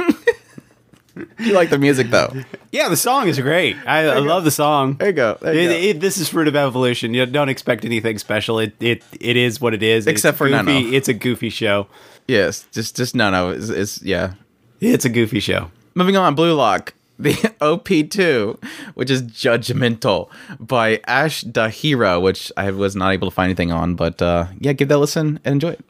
[1.39, 2.33] you like the music though?
[2.71, 3.75] Yeah, the song is great.
[3.85, 4.95] I, I love the song.
[4.95, 5.37] There you go.
[5.41, 5.87] There you It, go.
[5.89, 7.13] it, this is Fruit of Evolution.
[7.13, 8.59] You don't expect anything special.
[8.59, 10.07] It it it is what it is.
[10.07, 10.63] Except It's for goofy.
[10.63, 10.91] Nano.
[10.95, 11.87] It's a goofy show.
[12.29, 13.49] Yes, just just no, no.
[13.49, 14.33] It's, it's yeah.
[14.79, 15.71] It's a goofy show.
[15.95, 18.63] Moving on, Blue Lock, the OP2,
[18.93, 23.71] which is Judgmental by ASH DA HERO, which I was not able to find anything
[23.71, 25.85] on, but uh, yeah, give that a listen and enjoy it.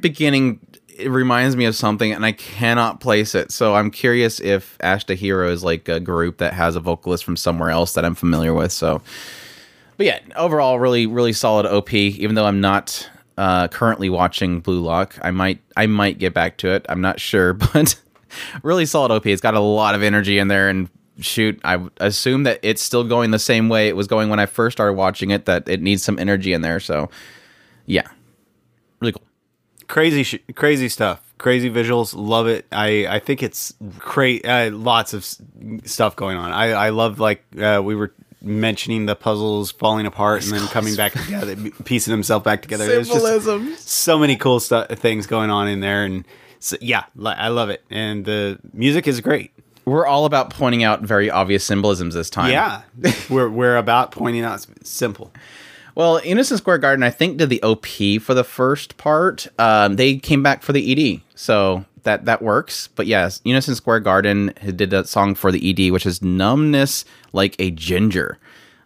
[0.00, 0.60] Beginning
[0.98, 3.52] it reminds me of something, and I cannot place it.
[3.52, 7.36] So I'm curious if Ash Hero is like a group that has a vocalist from
[7.36, 8.72] somewhere else that I'm familiar with.
[8.72, 9.00] So,
[9.96, 11.94] but yeah, overall, really, really solid OP.
[11.94, 16.56] Even though I'm not uh, currently watching Blue Lock, I might, I might get back
[16.58, 16.84] to it.
[16.88, 17.94] I'm not sure, but
[18.64, 19.26] really solid OP.
[19.26, 20.88] It's got a lot of energy in there, and
[21.20, 24.46] shoot, I assume that it's still going the same way it was going when I
[24.46, 25.44] first started watching it.
[25.44, 26.80] That it needs some energy in there.
[26.80, 27.08] So,
[27.86, 28.08] yeah.
[29.88, 34.44] Crazy sh- crazy stuff crazy visuals love it i i think it's great.
[34.46, 35.40] uh, lots of s-
[35.84, 38.12] stuff going on i i love like uh, we were
[38.42, 43.74] mentioning the puzzles falling apart and then coming back together piecing himself back together Symbolism.
[43.76, 46.24] so many cool stuff things going on in there and
[46.60, 49.52] So, yeah, I love it, and the music is great.
[49.84, 52.50] We're all about pointing out very obvious symbolisms this time.
[52.50, 52.82] Yeah,
[53.30, 55.32] we're we're about pointing out simple.
[55.98, 59.48] Well, Unison Square Garden, I think, did the OP for the first part.
[59.58, 62.88] Um, they came back for the ED, so that that works.
[62.94, 67.56] But yes, Unison Square Garden did a song for the ED, which is "Numbness Like
[67.58, 68.38] a Ginger,"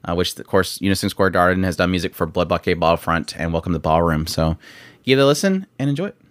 [0.07, 3.53] uh, which of course Unison Square Garden has done music for Blood Blockade Battlefront and
[3.53, 4.27] Welcome to the Ballroom.
[4.27, 4.57] So
[5.03, 6.22] give it a listen and enjoy it.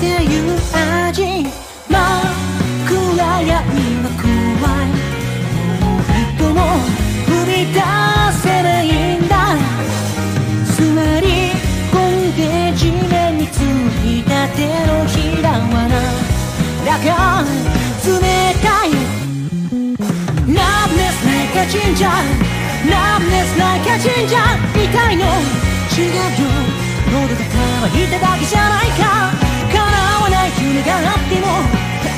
[0.00, 0.54] ていう
[1.08, 2.02] 味真っ
[2.86, 2.94] 暗
[3.42, 3.54] 闇
[4.02, 4.30] は怖
[4.84, 4.94] い。
[5.80, 6.60] もう一歩も
[7.26, 7.76] 踏み出
[8.40, 8.84] せない
[9.18, 9.34] んだ。
[10.76, 10.80] 座
[11.20, 11.26] り
[11.90, 12.40] 込んで
[12.76, 12.80] 地
[13.10, 15.98] 面についた手のひらはな。
[15.98, 16.28] ん
[16.84, 17.44] だか
[18.04, 18.08] 冷
[18.62, 18.88] たい。
[20.48, 22.08] Numbness like a ginger
[22.86, 25.24] Numbness like a ginger 痛いの。
[25.90, 26.22] 違うよ
[27.10, 27.36] 喉が
[27.88, 29.47] 渇いただけじゃないか。
[30.68, 31.46] 夢があっても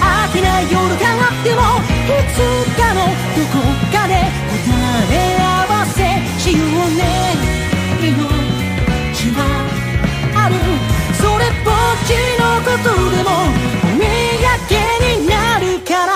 [0.00, 1.60] 飽きない夜があっても
[2.02, 2.36] いつ
[2.76, 4.66] かのどこかで答
[5.12, 6.02] え合わせ
[6.40, 7.00] しようね
[8.02, 8.10] 命
[9.36, 9.40] は
[10.34, 10.56] ある
[11.14, 11.74] それっぽっ
[12.06, 13.30] ちのことでも
[13.84, 14.74] お土産
[15.20, 16.10] になるから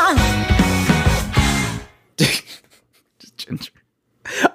[3.37, 3.70] Ginger.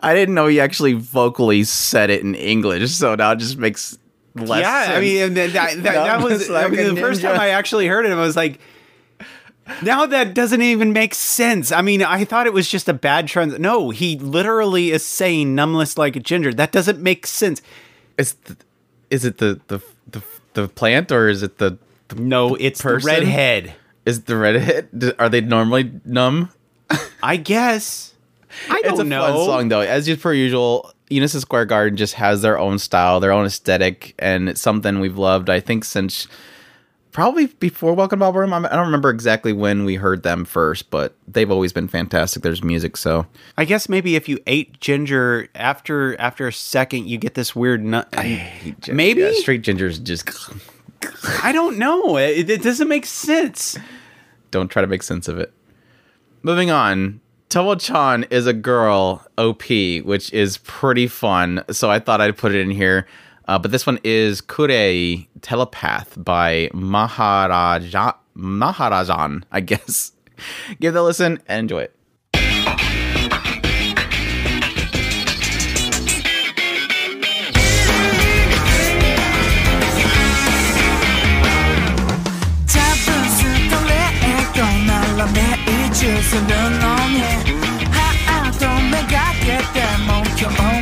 [0.01, 3.97] I didn't know he actually vocally said it in English, so now it just makes
[4.35, 4.61] less.
[4.61, 5.01] yeah, I sense.
[5.01, 7.87] mean that, that, that, that was like I mean, a the first time I actually
[7.87, 8.59] heard it, I was like,
[9.83, 11.71] now that doesn't even make sense.
[11.71, 13.59] I mean, I thought it was just a bad trend.
[13.59, 17.61] No, he literally is saying "numbness like a ginger." That doesn't make sense.
[18.17, 18.57] is the,
[19.11, 20.23] is it the, the the
[20.53, 21.77] the plant or is it the,
[22.07, 23.07] the No, it's person?
[23.07, 23.73] the redhead.
[24.05, 24.89] is the redhead?
[24.97, 26.49] Do- Are they normally numb?
[27.21, 28.15] I guess.
[28.69, 29.21] I don't it's a know.
[29.21, 29.81] fun song though.
[29.81, 34.13] As just per usual, Unison Square Garden just has their own style, their own aesthetic,
[34.19, 35.49] and it's something we've loved.
[35.49, 36.27] I think since
[37.11, 38.53] probably before Welcome to Ballroom.
[38.53, 42.43] I'm- don't remember exactly when we heard them first, but they've always been fantastic.
[42.43, 43.25] There's music, so
[43.57, 47.83] I guess maybe if you ate ginger after after a second, you get this weird
[47.83, 48.07] nut.
[48.87, 50.29] maybe yeah, straight gingers just
[51.43, 52.17] I don't know.
[52.17, 53.77] It, it doesn't make sense.
[54.51, 55.51] don't try to make sense of it.
[56.43, 57.19] Moving on,
[57.49, 59.63] Tomo-chan is a girl OP,
[60.03, 61.63] which is pretty fun.
[61.71, 63.07] So I thought I'd put it in here.
[63.47, 70.11] Uh, but this one is Kurae Telepath by Maharaja Maharajan, I guess.
[70.79, 71.98] Give it a listen and enjoy it.
[85.98, 86.48] 命中するの
[87.10, 87.22] に
[87.90, 90.77] ハートめがけても今日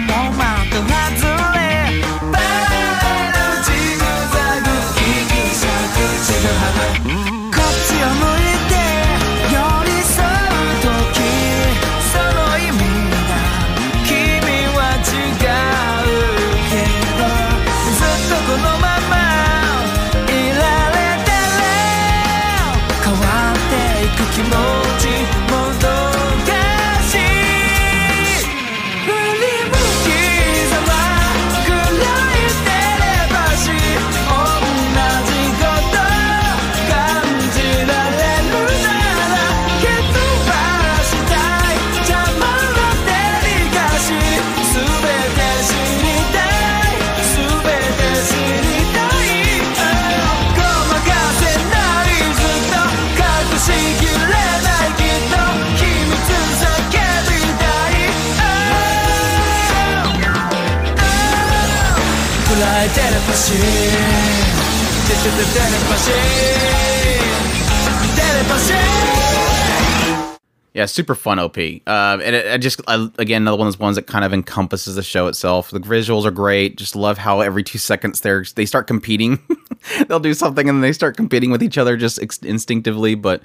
[70.73, 71.57] Yeah, super fun OP.
[71.57, 74.95] Uh, and I just I, again another one of those ones that kind of encompasses
[74.95, 75.71] the show itself.
[75.71, 76.77] The visuals are great.
[76.77, 79.39] Just love how every two seconds they they start competing.
[80.07, 83.15] They'll do something and then they start competing with each other just ex- instinctively.
[83.15, 83.41] But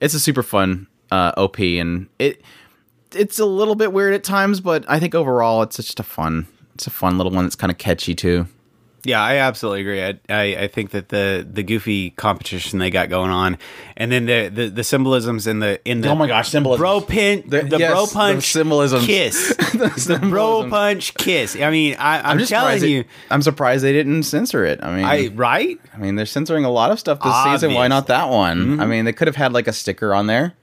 [0.00, 2.42] it's a super fun uh, OP, and it
[3.12, 6.48] it's a little bit weird at times, but I think overall it's just a fun
[6.74, 8.48] it's a fun little one that's kind of catchy too.
[9.04, 10.02] Yeah, I absolutely agree.
[10.02, 13.58] I, I, I think that the the goofy competition they got going on,
[13.96, 16.80] and then the the, the symbolisms in the in the Oh my gosh, symbolisms.
[16.80, 21.54] bro pin the, the yes, bro punch symbolism kiss the, bro punch kiss.
[21.54, 24.82] I mean, I, I'm, I'm just telling you, It, I'm surprised they didn't censor it.
[24.82, 25.78] I mean, I right.
[25.92, 27.74] I mean, they're censoring a lot of stuff this season.
[27.74, 28.80] Why not that one?
[28.80, 28.90] I mm-hmm.
[28.90, 30.54] mean, they could have had like a sticker on there,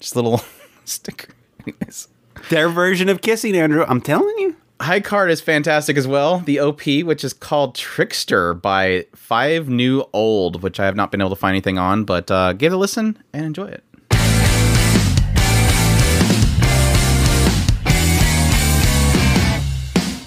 [0.00, 0.42] just a little
[0.84, 1.28] sticker.
[1.66, 2.08] Anyways.
[2.50, 3.84] Their version of kissing, Andrew.
[3.88, 4.56] I'm telling you.
[4.78, 6.40] High card is fantastic as well.
[6.40, 11.22] The OP, which is called Trickster by Five New Old, which I have not been
[11.22, 13.82] able to find anything on, but uh, give it a listen and enjoy it.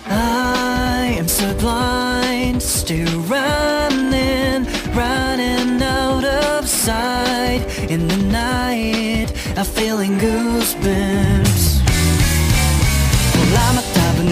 [0.08, 7.64] I am so blind, still running, running out of sight.
[7.88, 9.30] In the night,
[9.64, 11.49] feeling goosebumps.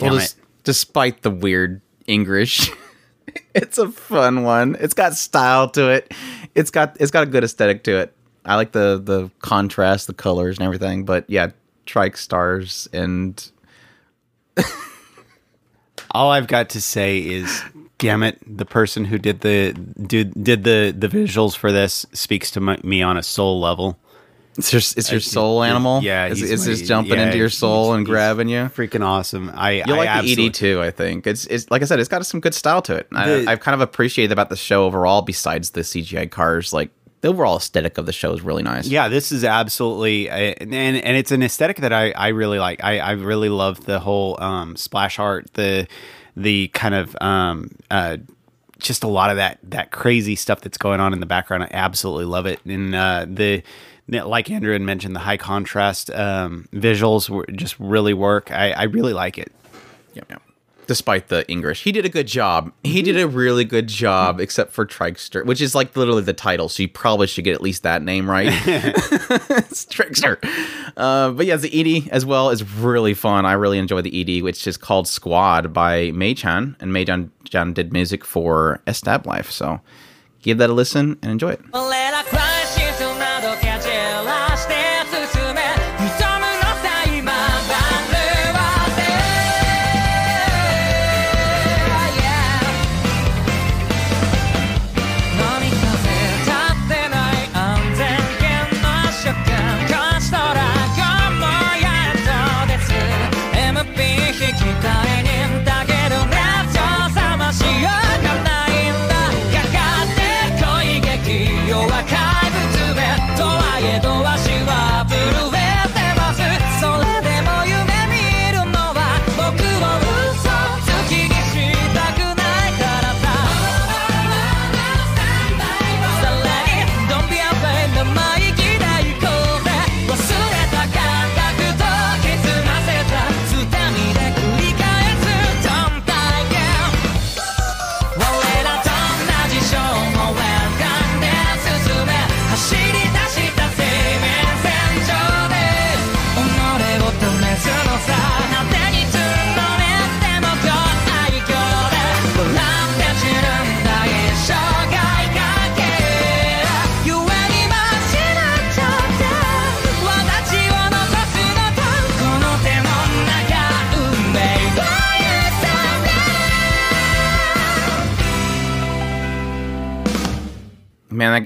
[0.00, 0.34] Well, Damn des-
[0.64, 2.70] despite the weird English,
[3.54, 4.76] it's a fun one.
[4.80, 6.12] It's got style to it.
[6.54, 8.14] It's got it's got a good aesthetic to it.
[8.44, 11.04] I like the the contrast, the colors, and everything.
[11.04, 11.50] But yeah,
[11.86, 13.50] trike stars and
[16.12, 17.62] All I've got to say is,
[17.98, 22.50] damn it, the person who did the did did the the visuals for this speaks
[22.52, 23.98] to my, me on a soul level.
[24.58, 26.02] It's your it's your soul animal.
[26.02, 28.62] Yeah, it's, he's it's my- just jumping yeah, into your soul and grabbing you.
[28.74, 29.50] Freaking awesome!
[29.54, 31.26] I You I like absolutely- the ED too, I think.
[31.26, 33.08] It's it's like I said, it's got some good style to it.
[33.14, 35.22] I, The- I've kind of appreciated about the show overall.
[35.22, 36.90] Besides the CGI cars, like
[37.22, 38.86] the overall aesthetic of the show is really nice.
[38.86, 42.82] Yeah, this is absolutely, uh, and and it's an aesthetic that I, I really like.
[42.82, 45.86] I, I really love the whole um, splash art, the
[46.36, 48.16] the kind of um, uh,
[48.78, 51.62] just a lot of that that crazy stuff that's going on in the background.
[51.64, 53.62] I absolutely love it, and uh, the
[54.10, 58.50] like Andrew had mentioned, the high contrast um, visuals were, just really work.
[58.50, 59.52] I, I really like it.
[60.14, 60.42] Yep, yep.
[60.86, 62.72] Despite the English, he did a good job.
[62.82, 66.68] He did a really good job, except for Trickster, which is like literally the title.
[66.68, 68.48] So you probably should get at least that name right.
[68.66, 70.40] it's Trickster.
[70.96, 73.46] Uh, but yeah, the ED as well is really fun.
[73.46, 77.92] I really enjoy the ED, which is called Squad by Meychan, and Meychan Chan did
[77.92, 79.52] music for Estab Life.
[79.52, 79.80] So
[80.42, 81.60] give that a listen and enjoy it.
[81.72, 81.99] 俺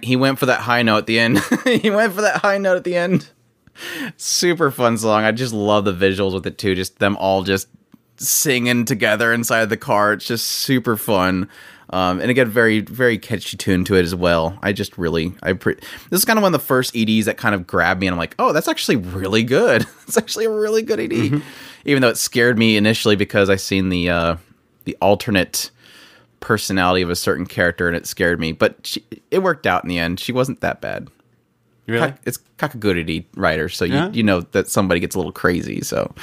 [0.03, 1.38] He went for that high note at the end.
[1.64, 3.30] he went for that high note at the end.
[4.16, 5.24] Super fun song.
[5.24, 6.74] I just love the visuals with it too.
[6.74, 7.68] Just them all just
[8.16, 10.12] singing together inside the car.
[10.12, 11.49] It's just super fun.
[11.90, 14.59] Um, and again, very, very catchy tune to it as well.
[14.62, 17.36] I just really, I pre- this is kind of one of the first EDs that
[17.36, 19.86] kind of grabbed me, and I'm like, oh, that's actually really good.
[20.07, 21.42] it's actually a really good ED,
[21.84, 24.36] even though it scared me initially because I seen the uh,
[24.84, 25.70] the alternate
[26.45, 28.53] personality of a certain character, and it scared me.
[28.53, 30.20] But she, it worked out in the end.
[30.20, 31.09] She wasn't that bad.
[31.86, 32.09] Really?
[32.09, 34.11] Kak- it's Kakegurui writer, so you, Yeah?
[34.11, 35.80] you know that somebody gets a little crazy.
[35.82, 36.14] So,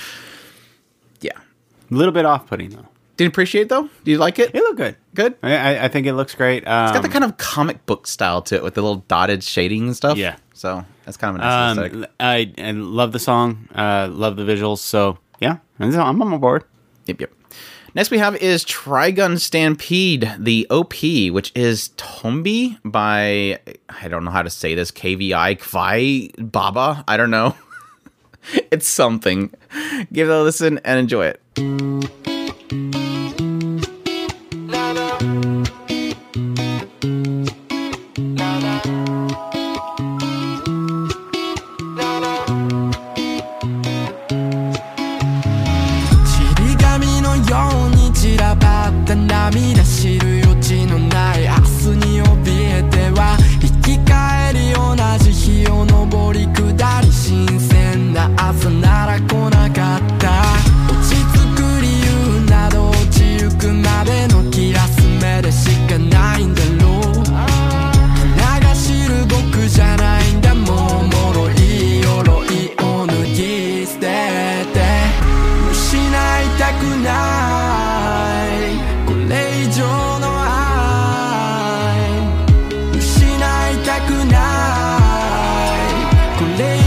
[1.22, 1.38] yeah.
[1.38, 2.88] A little bit off-putting though.
[3.18, 3.90] Did you appreciate it, though?
[4.04, 4.56] Do you like it?
[4.56, 4.96] It looked good.
[5.14, 5.36] Good.
[5.44, 6.68] I, I, think it looks great.
[6.68, 9.44] Um, It's got the kind of comic book style to it with the little dotted
[9.44, 10.18] shading and stuff.
[10.18, 10.38] Yeah.
[10.54, 12.10] So that's kind of a nice um, aesthetic.
[12.20, 13.68] I, I love the song.
[13.76, 14.80] Uh, love the visuals.
[14.80, 16.64] So yeah, I'm on my board.
[17.06, 17.32] Yep, yep.
[17.94, 20.94] Next we have is Trigun Stampede, the OP,
[21.34, 27.04] which is Tombi by I don't know how to say this, KVI Kvai Baba.
[27.06, 27.54] I don't know.
[28.72, 29.54] it's something.
[30.14, 32.21] Give it a listen and enjoy it.「
[86.42, 86.81] collega.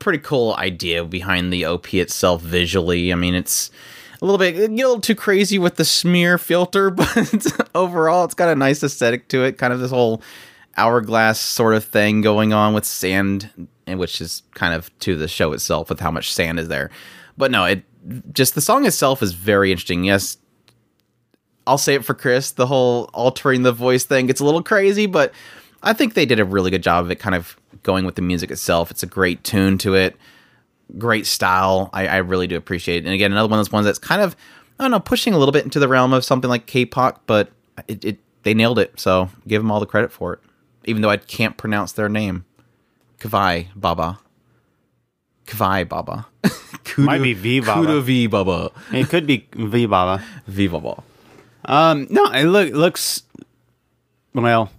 [0.00, 3.12] Pretty cool idea behind the OP itself visually.
[3.12, 3.70] I mean, it's
[4.20, 8.48] a little bit a little too crazy with the smear filter, but overall, it's got
[8.48, 9.58] a nice aesthetic to it.
[9.58, 10.22] Kind of this whole
[10.76, 15.28] hourglass sort of thing going on with sand, and which is kind of to the
[15.28, 16.90] show itself with how much sand is there.
[17.36, 17.84] But no, it
[18.32, 20.04] just the song itself is very interesting.
[20.04, 20.38] Yes,
[21.66, 22.52] I'll say it for Chris.
[22.52, 25.32] The whole altering the voice thing gets a little crazy, but
[25.82, 28.22] I think they did a really good job of it kind of going with the
[28.22, 28.90] music itself.
[28.90, 30.16] It's a great tune to it,
[30.98, 31.90] great style.
[31.92, 33.06] I, I really do appreciate it.
[33.06, 34.36] And again, another one of those ones that's kind of,
[34.78, 37.50] I don't know, pushing a little bit into the realm of something like K-pop, but
[37.88, 38.98] it, it they nailed it.
[38.98, 40.40] So give them all the credit for it,
[40.84, 42.44] even though I can't pronounce their name.
[43.18, 44.18] Kavai Baba.
[45.46, 46.26] Kavai Baba.
[46.98, 47.86] Might be V Baba.
[47.86, 48.70] Kuda V Baba.
[48.92, 50.24] It could be V Baba.
[50.46, 51.02] V Baba.
[51.66, 53.22] Um, no, it look looks
[54.32, 54.70] well.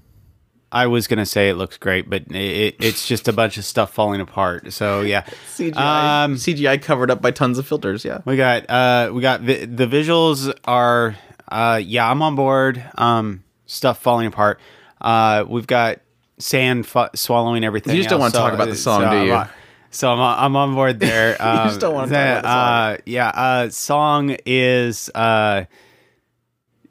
[0.72, 3.66] I was gonna say it looks great, but it, it, it's just a bunch of
[3.66, 4.72] stuff falling apart.
[4.74, 5.22] So yeah,
[5.56, 8.06] CGI, Um, CGI covered up by tons of filters.
[8.06, 8.22] Yeah.
[8.26, 11.18] we got uh, we got vi- the visuals are
[11.52, 12.84] uh, yeah, I'm on board.
[12.98, 14.60] Um, stuff falling apart.
[15.02, 16.00] Uh, we've got
[16.40, 17.94] sand fu- swallowing everything.
[17.96, 19.34] You just don't wanna talk about the song, do I'm you?
[19.34, 19.50] on-
[19.94, 21.36] so I'm on, I'm on board there.
[21.42, 22.94] Um, just don't wanna talk about the song.
[22.94, 25.10] Uh, yeah, uh, song is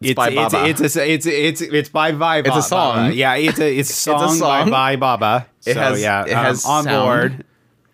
[0.00, 0.66] It's, by it's, Baba.
[0.68, 2.58] it's, a, it's it's it's by Vi Baba.
[2.58, 3.12] a song.
[3.12, 4.70] Yeah, it's a it's a song, song.
[4.70, 5.46] by Baba.
[5.66, 7.04] It so, has- yeah, it has um, on sound.
[7.04, 7.44] board.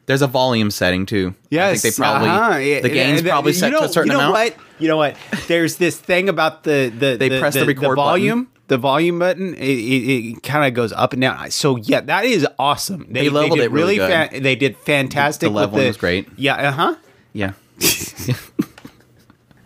[0.06, 1.34] There's a volume setting too.
[1.50, 2.58] Yes, I think they probably uh-huh.
[2.58, 4.54] Yeah, the game's and- probably you set know, to a certain you know amount.
[4.54, 4.56] What?
[4.78, 5.16] You know what?
[5.48, 8.50] There's this thing about the the They press the record volume.
[8.68, 11.50] The volume button, it, it, it kind of goes up and down.
[11.52, 13.06] So yeah, that is awesome.
[13.10, 14.30] They leveled did it really good.
[14.30, 15.46] Fa- they did fantastic.
[15.48, 16.28] The with leveling was great.
[16.36, 16.54] Yeah.
[16.68, 16.96] Uh huh.
[17.32, 17.52] Yeah.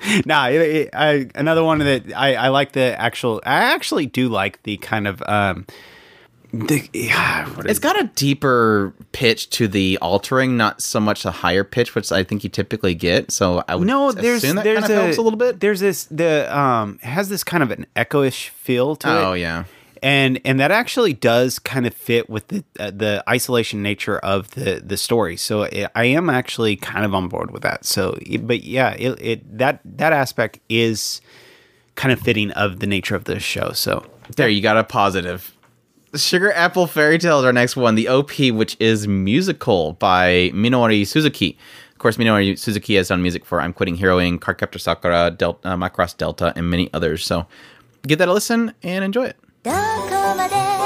[0.27, 3.41] Nah, it, it, I, another one that I, I like the actual.
[3.45, 5.67] I actually do like the kind of um.
[6.53, 11.25] The, yeah, what is It's got a deeper pitch to the altering, not so much
[11.25, 13.31] a higher pitch, which I think you typically get.
[13.31, 15.61] So I would no there's there's kind of a, helps a little bit.
[15.61, 19.65] there's this the um has this kind of an echoish feel to it Oh yeah.
[20.03, 24.51] And and that actually does kind of fit with the uh, the isolation nature of
[24.53, 28.17] the the story so it, i am actually kind of on board with that so
[28.41, 31.21] but yeah it, it that that aspect is
[32.01, 33.73] kind of fitting of the nature of this show.
[33.73, 35.55] So There, you got a positive.
[36.15, 37.95] Sugar Apple Fairy Tale is our next one.
[37.95, 41.59] The OP, which is musical by Minori Suzuki.
[41.93, 45.77] Of course, Minori Suzuki has done music for I'm Quitting Heroing, Cardcaptor Sakura, Del- uh,
[45.77, 47.25] Macross Delta, and many others.
[47.25, 47.47] So
[48.07, 49.37] give that a listen and enjoy it.
[49.63, 49.77] どこ
[50.39, 50.80] まで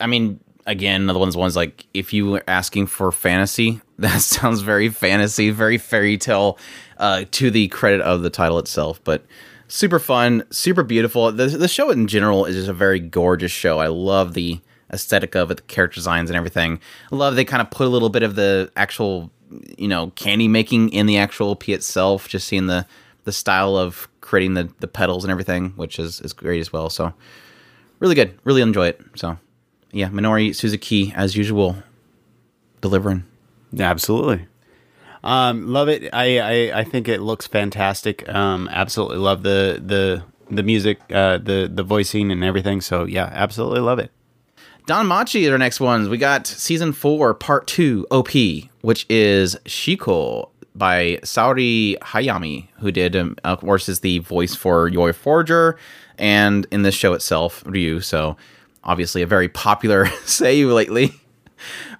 [0.00, 4.60] I, mean again another one's ones like if you were asking for fantasy that sounds
[4.60, 6.58] very fantasy very fairy tale
[6.98, 9.24] uh to the credit of the title itself but
[9.66, 13.78] super fun super beautiful the, the show in general is just a very gorgeous show
[13.78, 14.60] i love the
[14.92, 16.78] aesthetic of it the character designs and everything
[17.10, 19.30] i love they kind of put a little bit of the actual
[19.76, 22.86] you know candy making in the actual p itself just seeing the
[23.24, 26.88] the style of creating the the petals and everything which is is great as well
[26.88, 27.12] so
[28.02, 28.38] really good.
[28.44, 29.00] Really enjoy it.
[29.14, 29.38] So,
[29.92, 31.76] yeah, Minori Suzuki as usual,
[32.80, 33.24] delivering.
[33.78, 34.46] Absolutely.
[35.24, 36.12] Um, love it.
[36.12, 38.28] I, I, I think it looks fantastic.
[38.28, 42.80] Um, absolutely love the the the music, uh, the the voicing and everything.
[42.80, 44.10] So yeah, absolutely love it.
[44.88, 46.08] DanMachi is our next ones.
[46.08, 48.30] We got season four, part two, OP,
[48.80, 54.88] which is Shikou by Saori Hayami, who did, um, of course, is the voice for
[54.88, 55.78] Yor Forger,
[56.18, 58.00] and in this show itself, Ryu.
[58.00, 58.36] So
[58.84, 61.12] obviously a very popular Seiyu lately.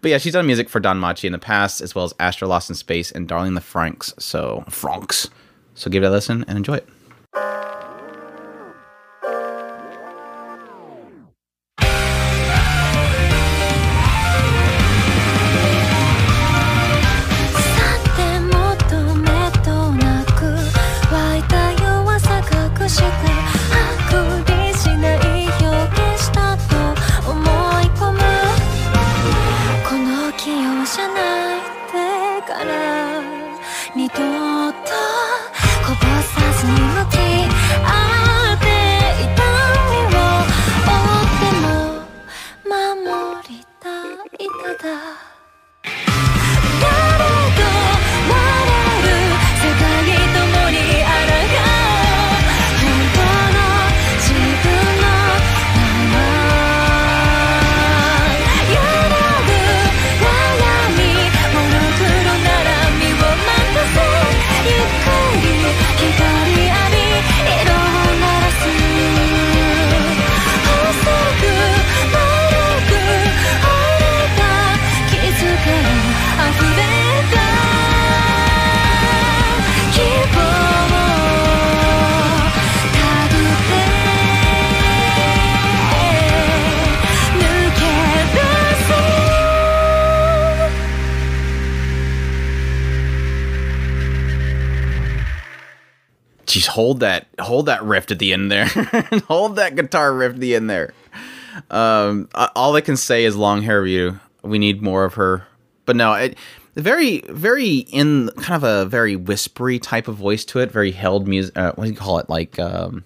[0.00, 2.68] But yeah, she's done music for DanMachi in the past, as well as Astra Lost
[2.68, 4.20] in Space and Darling the Franxx.
[4.20, 5.30] So Franxx.
[5.74, 7.71] So give it a listen and enjoy it.
[96.72, 98.64] Hold that, hold that riff at the end there,
[99.28, 100.94] hold that guitar riff at the end there.
[101.70, 104.18] Um, all I can say is long hair Ryu.
[104.42, 105.46] We need more of her,
[105.84, 106.36] but no, it
[106.74, 110.70] very, very in kind of a very whispery type of voice to it.
[110.72, 111.56] Very held music.
[111.56, 112.30] Uh, what do you call it?
[112.30, 113.04] Like, um,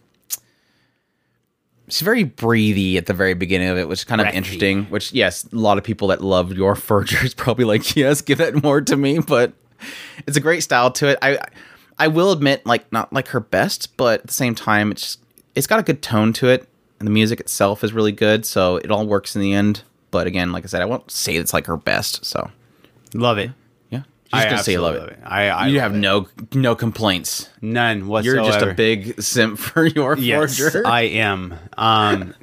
[1.88, 4.36] it's very breathy at the very beginning of it, which is kind of Breathy.
[4.36, 4.84] interesting.
[4.84, 8.38] Which, yes, a lot of people that love Yor Forger is probably like, yes, give
[8.38, 9.18] that more to me.
[9.18, 9.52] But
[10.26, 11.18] it's a great style to it.
[11.20, 11.38] I I
[12.08, 15.20] will admit, like not like her best, but at the same time, it's just,
[15.54, 16.68] it's got a good tone to it.
[16.98, 18.44] and the music itself is really good.
[18.46, 19.82] So it all works in the end.
[20.10, 22.24] But again, like I said, I won't say it's like her best.
[22.24, 22.50] So
[23.14, 23.50] Love it.
[23.90, 25.00] yeah, I just gonna say love it.
[25.00, 25.18] love it.
[25.24, 25.98] I, I you have it.
[25.98, 27.48] no no complaints.
[27.62, 28.36] none whatsoever.
[28.42, 30.86] You're just a big simp for Yor yes, forger.
[30.86, 31.54] I am.
[31.78, 32.34] Um,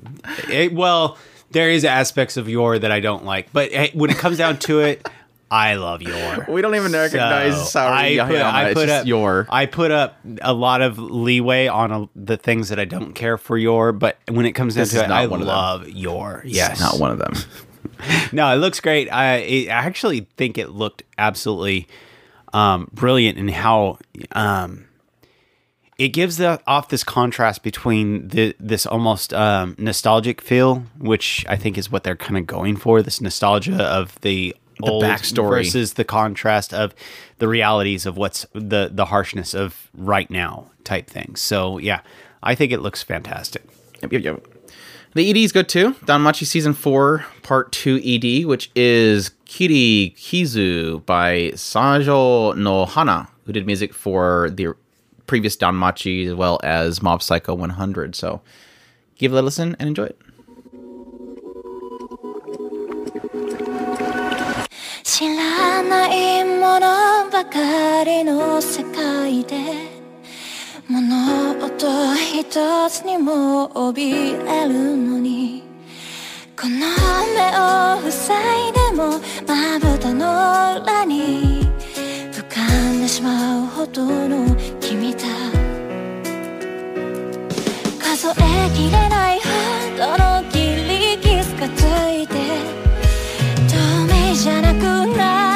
[0.49, 1.17] it, well,
[1.51, 4.79] there is aspects of Yor that I don't like, but when it comes down to
[4.79, 5.07] it,
[5.53, 6.47] I love Yor.
[6.49, 8.41] we don't even recognize So, Saori I put.
[8.41, 9.45] I put up Yor.
[9.51, 13.37] I put up a lot of leeway on a, the things that I don't care
[13.37, 15.55] for Yor, but when it comes down This to it, I one of them.
[15.55, 16.41] love Yor.
[16.43, 17.33] Yes, not one of them.
[18.31, 19.09] no, it looks great.
[19.09, 21.87] I, it, I actually think it looked absolutely
[22.51, 23.99] um, brilliant in how
[24.31, 24.85] um,
[25.99, 31.55] it gives the, off this contrast between the, this almost um, nostalgic feel, which I
[31.57, 33.03] think is what they're kind of going for.
[33.03, 34.55] This nostalgia of the,
[34.89, 35.49] old backstory.
[35.49, 36.93] versus the contrast of
[37.37, 41.41] the realities of what's the the harshness of right now type things.
[41.41, 42.01] So yeah,
[42.41, 43.63] I think it looks fantastic.
[44.01, 44.47] Yep, yep, yep.
[45.15, 45.93] The ED is good too.
[46.05, 53.67] Danmachi Season 4, Part 2 ED, which is Kirikizu by Sajou no Hana, who did
[53.67, 54.69] music for the
[55.27, 58.15] previous Danmachi as well as Mob Psycho 100.
[58.15, 58.41] So
[59.17, 60.19] give it a listen and enjoy it.
[65.03, 69.57] 知らないものばかりの世界で
[70.87, 75.63] 物音一つにも怯えるのに
[76.57, 76.77] この
[77.35, 81.67] 目を塞いでもまぶたの裏に
[82.31, 82.61] 浮か
[82.93, 85.23] んでしまうほどの君だ。
[87.99, 92.52] 数えきれないほどの切り傷がついて
[94.43, 94.83] じゃなく
[95.15, 95.52] なっ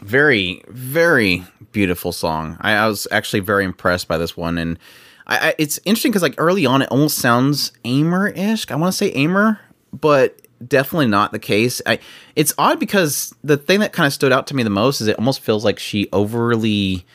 [0.00, 2.56] very very beautiful song.
[2.60, 4.78] I, I was actually very impressed by this one and
[5.26, 8.96] I, I it's interesting because like early on it almost sounds aimer-ish i want to
[8.96, 9.60] say aimer
[9.92, 11.80] but definitely not the case.
[11.86, 11.98] I,
[12.36, 15.06] it's odd because the thing that kind of stood out to me the most is
[15.08, 17.06] it almost feels like she overly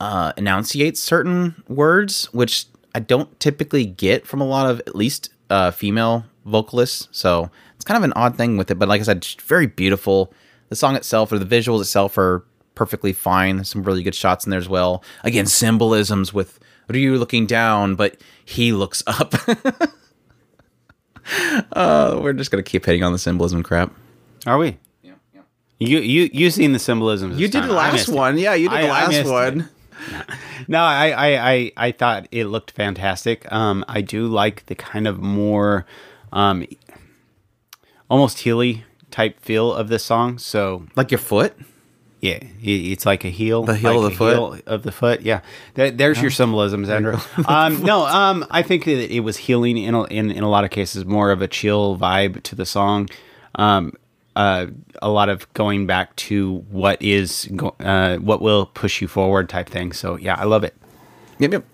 [0.00, 5.30] uh, enunciates certain words which i don't typically get from a lot of at least
[5.48, 7.08] uh, female vocalists.
[7.12, 10.32] So it's kind of an odd thing with it but like i said very beautiful
[10.68, 12.44] the song itself or the visuals itself are
[12.74, 13.64] perfectly fine.
[13.64, 15.02] Some really good shots in there as well.
[15.24, 16.58] Again, symbolisms with
[16.88, 19.34] Ryu looking down, but he looks up.
[21.72, 23.92] uh, we're just gonna keep hitting on the symbolism crap.
[24.46, 24.78] Are we?
[25.78, 27.32] You you you seen the symbolism?
[27.32, 28.54] You did the last one, yeah.
[28.54, 29.68] You did the last one.
[30.68, 33.50] No, I, I, I, I thought it looked fantastic.
[33.52, 35.86] Um, I do like the kind of more,
[36.32, 36.66] um,
[38.10, 40.38] almost Healy type feel of this song.
[40.38, 41.54] So Like your foot.
[42.20, 44.34] yeah, it's like a heel, The heel like of the foot?
[44.34, 45.20] heel of the foot.
[45.22, 45.40] Yeah,
[45.74, 47.18] there, there's your symbolisms, Andrew.
[47.48, 50.64] um, no, um, I think that it was healing in a, in in a lot
[50.64, 53.08] of cases, more of a chill vibe to the song.
[53.54, 53.92] Um,
[54.34, 54.66] uh,
[55.00, 59.48] a lot of going back to what is go- uh, what will push you forward
[59.48, 59.92] type thing.
[59.92, 60.74] So yeah, I love it.
[61.38, 61.64] Yep, yep.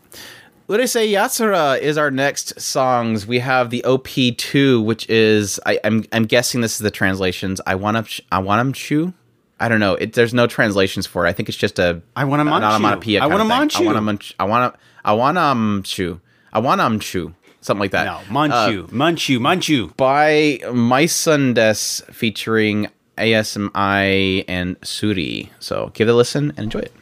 [0.68, 3.26] Urusei Yatsura is our next songs.
[3.26, 7.60] We have the OP2, which is I, I'm I'm guessing this is the translations.
[7.66, 9.12] I want to I want to
[9.60, 9.94] I don't know.
[9.94, 11.28] It, there's no translations for it.
[11.28, 12.68] I think it's just a I wanna an munch you.
[12.68, 13.48] onomatopoeia I wanna thing.
[13.48, 13.76] munch.
[13.76, 14.34] I want to munch.
[14.40, 14.80] I want to.
[15.04, 16.20] I want to um chew.
[16.52, 17.34] I want to chew.
[17.60, 18.06] Something like that.
[18.06, 19.96] No, Munchu, Munchu, Munchu.
[19.96, 25.48] By MAISONdes featuring ASMI and Surii.
[25.60, 26.92] So give it a listen and enjoy it.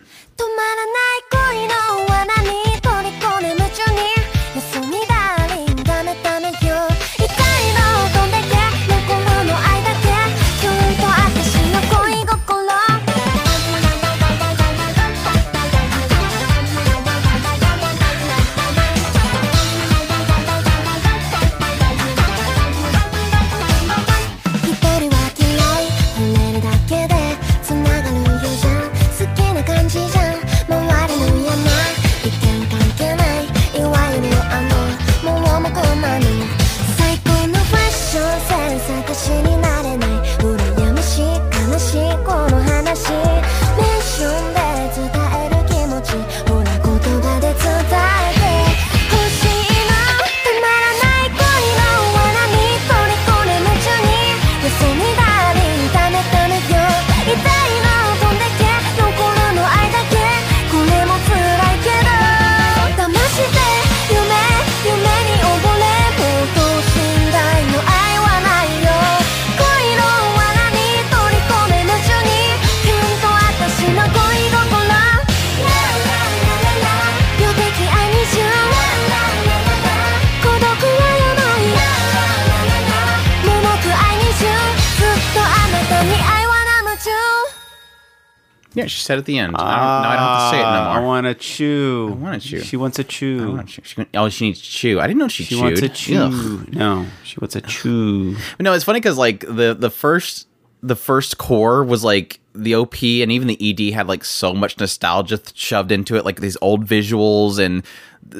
[88.75, 89.53] Yeah, she said at the end.
[89.53, 91.03] now, now I don't have to say it no ah, more.
[91.03, 92.09] I want to chew.
[92.13, 92.61] I wanna chew.
[92.61, 93.43] She wants a chew.
[93.43, 93.83] I want to chew.
[93.85, 95.01] She, oh, she needs to chew.
[95.01, 95.63] I didn't know she, She chewed.
[95.63, 96.19] wants a chew.
[96.19, 96.73] Ugh.
[96.73, 98.37] No, she wants a chew.
[98.57, 100.47] But no, it's funny because like the the first
[100.83, 104.79] the first core was like the OP and even the ED had like so much
[104.79, 107.85] nostalgia th- shoved into it, like these old visuals and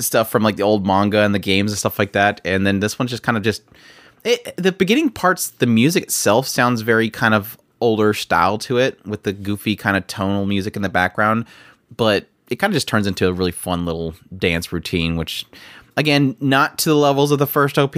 [0.03, 2.41] stuff from like the old manga and the games and stuff like that.
[2.45, 3.63] And then this one's just kind of just
[4.25, 5.49] it, the beginning parts.
[5.51, 9.97] The music itself sounds very kind of older style to it with the goofy kind
[9.97, 11.45] of tonal music in the background,
[11.97, 15.45] but it kind of just turns into a really fun little dance routine, which
[15.97, 17.95] again, not to the levels of the first OP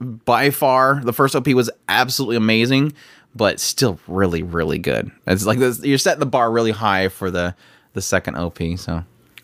[0.00, 1.00] by far.
[1.04, 2.92] The first OP was absolutely amazing,
[3.34, 5.10] but still really, really good.
[5.26, 7.54] It's like this, you're setting the bar really high for the
[7.92, 8.58] the second OP.
[8.76, 8.96] So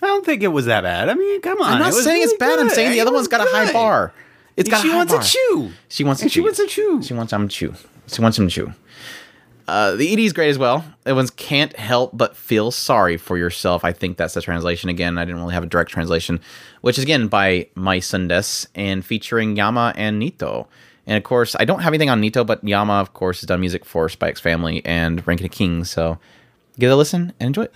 [0.02, 1.08] I don't think it was that bad.
[1.08, 1.72] I mean, come on.
[1.74, 2.58] I'm not it saying it's really bad.
[2.58, 4.12] I'm saying the It other one's got a high bar.
[4.56, 5.22] It's got she a high wants bar.
[5.22, 5.70] a chew.
[5.88, 6.44] She wants And to she chew.
[6.44, 7.02] wants a chew.
[7.02, 7.74] She wants some chew.
[8.08, 8.72] She wants some chew.
[9.70, 10.84] Uh, the ED is great as well.
[11.06, 13.84] It one's can't help but feel sorry for yourself.
[13.84, 15.16] I think that's the translation again.
[15.16, 16.40] I didn't really have a direct translation,
[16.80, 20.66] which is again by MAISONdes and featuring Yama and Nito.
[21.07, 23.61] And of course, I don't have anything on Nito, but Yama, of course, has done
[23.61, 25.88] music for Spy x Family and Ranking of Kings.
[25.88, 26.18] So
[26.76, 27.74] give it a listen and enjoy it.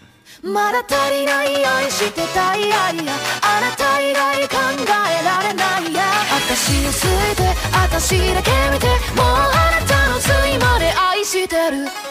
[11.35, 12.03] してる。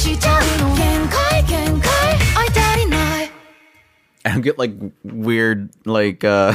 [0.00, 1.92] し ちゃうの限界限界
[2.36, 3.30] 愛足りない
[4.24, 4.74] I get like
[5.04, 6.54] weird, like uh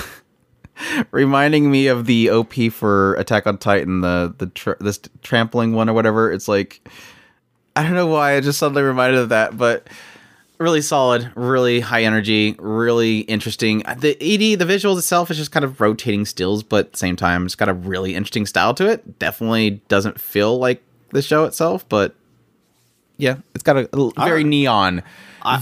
[1.12, 5.90] reminding me of the OP for Attack on Titan, the the tr- this trampling one
[5.90, 6.32] or whatever.
[6.32, 6.88] It's like
[7.76, 9.88] I don't know why I just suddenly reminded of that, but
[10.58, 13.80] really solid, really high energy, really interesting.
[13.80, 17.16] The ED, the visuals itself is just kind of rotating stills, but at the same
[17.16, 19.18] time, it's got a really interesting style to it.
[19.18, 22.16] Definitely doesn't feel like the show itself, but
[23.17, 25.03] yeah, it's got a, a very neon,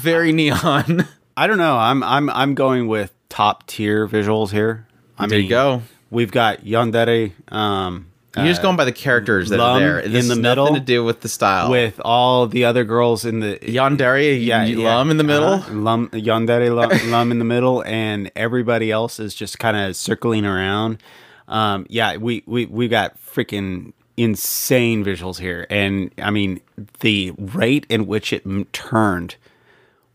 [0.01, 1.07] very neon.
[1.37, 1.77] I don't know.
[1.77, 4.87] I'm I'm I'm going with top tier visuals here.
[5.19, 5.83] I There you go.
[6.11, 8.07] We've got Yandere um,
[8.37, 10.01] You're just going by the characters that Lum are there.
[10.01, 11.71] in the middle nothing to do with the style.
[11.71, 14.95] with all the other girls in the Yandere, yeah, yeah.
[14.95, 15.55] Lum in the middle.
[15.55, 15.75] Uh-huh.
[15.75, 20.45] Lum, Yandere Lum, Lum in the middle, and everybody else is just kind of circling
[20.47, 21.03] around.
[21.49, 26.61] Um, yeah, we we we got freaking insane visuals here, and I mean
[27.01, 29.37] the rate in which it m- turned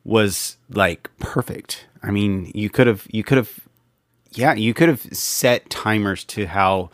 [0.04, 1.88] was like perfect.
[2.04, 3.60] I mean, you could have you could have
[4.32, 6.90] yeah, you could have set timers to how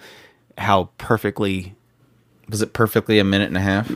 [0.57, 1.75] how perfectly
[2.49, 3.91] Was it perfectly a minute and a half?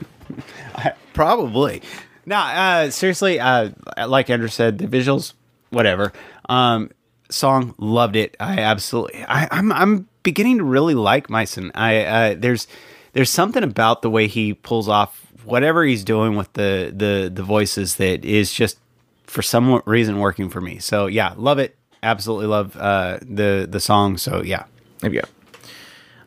[1.14, 1.82] Probably.
[2.26, 3.70] No, uh, seriously, uh,
[4.08, 5.34] like Andrew said, the visuals,
[5.72, 6.14] whatever.
[6.48, 6.92] Um,
[7.30, 8.38] song, loved it.
[8.40, 11.72] I absolutely, I, I'm, I'm beginning to really like Myson.
[11.74, 12.68] I, uh, there's,
[13.14, 17.44] there's something about the way he pulls off whatever he's doing with the, the, the
[17.44, 18.80] voices that is just
[19.24, 20.80] for some reason working for me.
[20.80, 21.78] So yeah, love it.
[22.02, 24.18] Absolutely love, uh, the, the song.
[24.18, 24.66] So yeah.
[25.00, 25.24] There we go.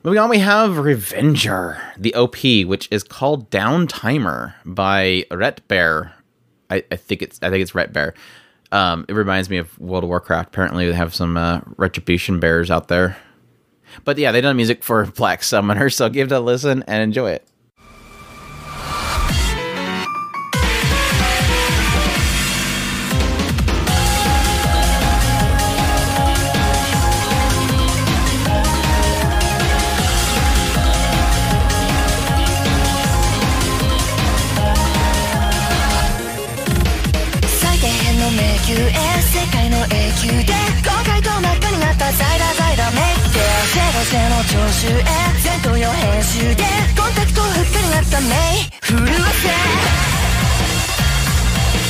[0.05, 2.37] Moving on, we have Revenger, the OP,
[2.67, 6.13] which is called Down Timer by Ret Bear.
[6.71, 8.15] I, I think it's I think it's Ret Bear.
[8.73, 10.49] Um, it reminds me of World of Warcraft.
[10.49, 13.17] Apparently, they have some uh, retribution bears out there.
[14.05, 17.31] But yeah, they done music for Black Summoner, so give it a listen and enjoy
[17.33, 17.47] it.
[44.73, 44.91] 集へ
[45.39, 46.65] 全投用編集で
[46.99, 48.27] コンタクトフックになったメ
[48.59, 49.15] イ震わせ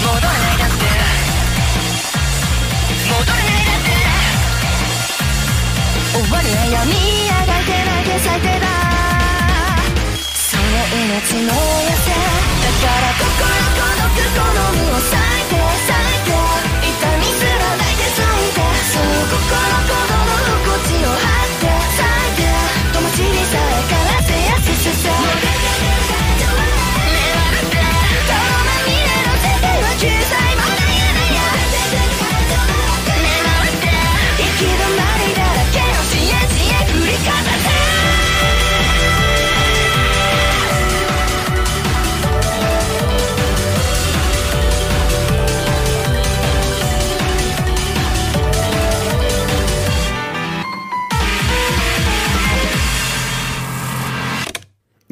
[0.02, 0.84] 戻れないだって
[3.08, 3.96] 戻れないだって。
[6.12, 6.92] 終わりは闇
[7.32, 8.66] あがいてないで最低だ
[10.36, 13.32] その命の痩せだから心
[13.72, 16.36] 孤独好むを割いて割いて
[16.84, 18.60] 痛みすらないで割いて
[18.92, 19.02] そう
[19.32, 20.21] 心子供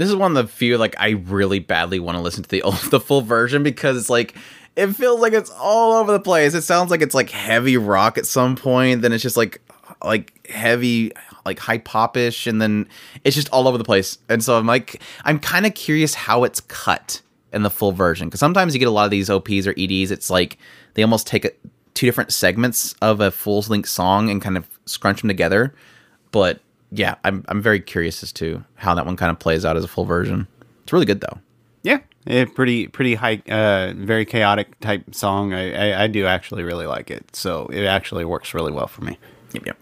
[0.00, 2.62] This is one of the few like I really badly want to listen to the
[2.64, 4.34] old, the full version because it's like
[4.74, 6.54] it feels like it's all over the place.
[6.54, 9.60] It sounds like it's like heavy rock at some point, then it's just like
[10.02, 11.12] like heavy
[11.44, 12.88] like high popish, and then
[13.24, 14.16] it's just all over the place.
[14.30, 17.20] And so I'm like I'm kind of curious how it's cut
[17.52, 20.10] in the full version because sometimes you get a lot of these OPs or EDs.
[20.10, 20.56] It's like
[20.94, 21.50] they almost take a,
[21.92, 25.74] two different segments of a full length song and kind of scrunch them together.
[26.32, 29.76] But yeah, I'm I'm very curious as to how that one kind of plays out
[29.76, 30.46] as a full version.
[30.82, 31.38] It's really good though.
[31.82, 35.54] Yeah, a pretty pretty high, uh, very chaotic type song.
[35.54, 39.02] I, I I do actually really like it, so it actually works really well for
[39.02, 39.18] me.
[39.54, 39.78] Yep, yep.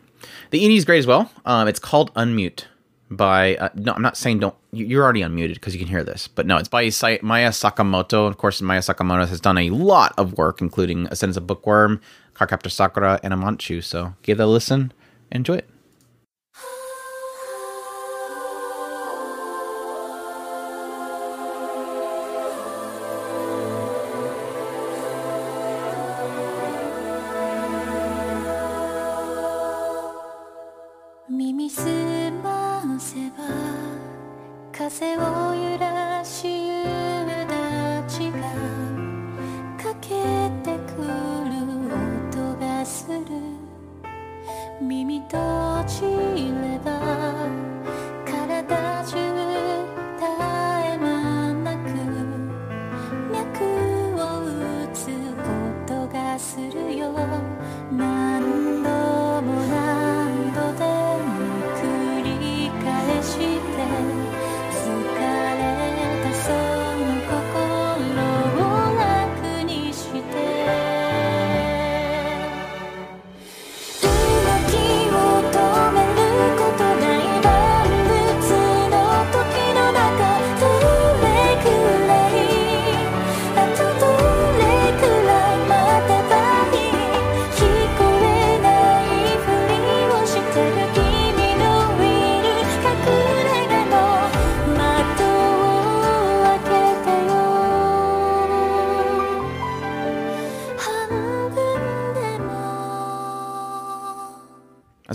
[0.50, 1.30] The ED is great as well.
[1.44, 2.64] Um, it's called Unmute
[3.10, 3.56] by.
[3.56, 4.54] Uh, no, I'm not saying don't.
[4.72, 6.84] you- You're already unmuted because you can hear this, but no, it's by
[7.22, 8.28] Maya Sakamoto.
[8.28, 12.00] Of course, Maya Sakamoto has done a lot of work, including Ascendance of Bookworm,
[12.34, 13.82] Cardcaptor Sakura, and Amanchu.
[13.82, 14.92] So give that a listen.
[15.32, 15.68] Enjoy it.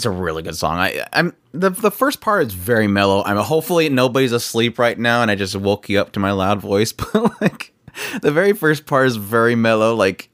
[0.03, 0.79] That's a really good song.
[0.79, 3.23] I, I'm the the first part is very mellow.
[3.23, 6.59] I'm hopefully nobody's asleep right now, and I just woke you up to my loud
[6.59, 6.91] voice.
[7.13, 7.73] But like,
[8.21, 10.29] the very first part is very mellow, like,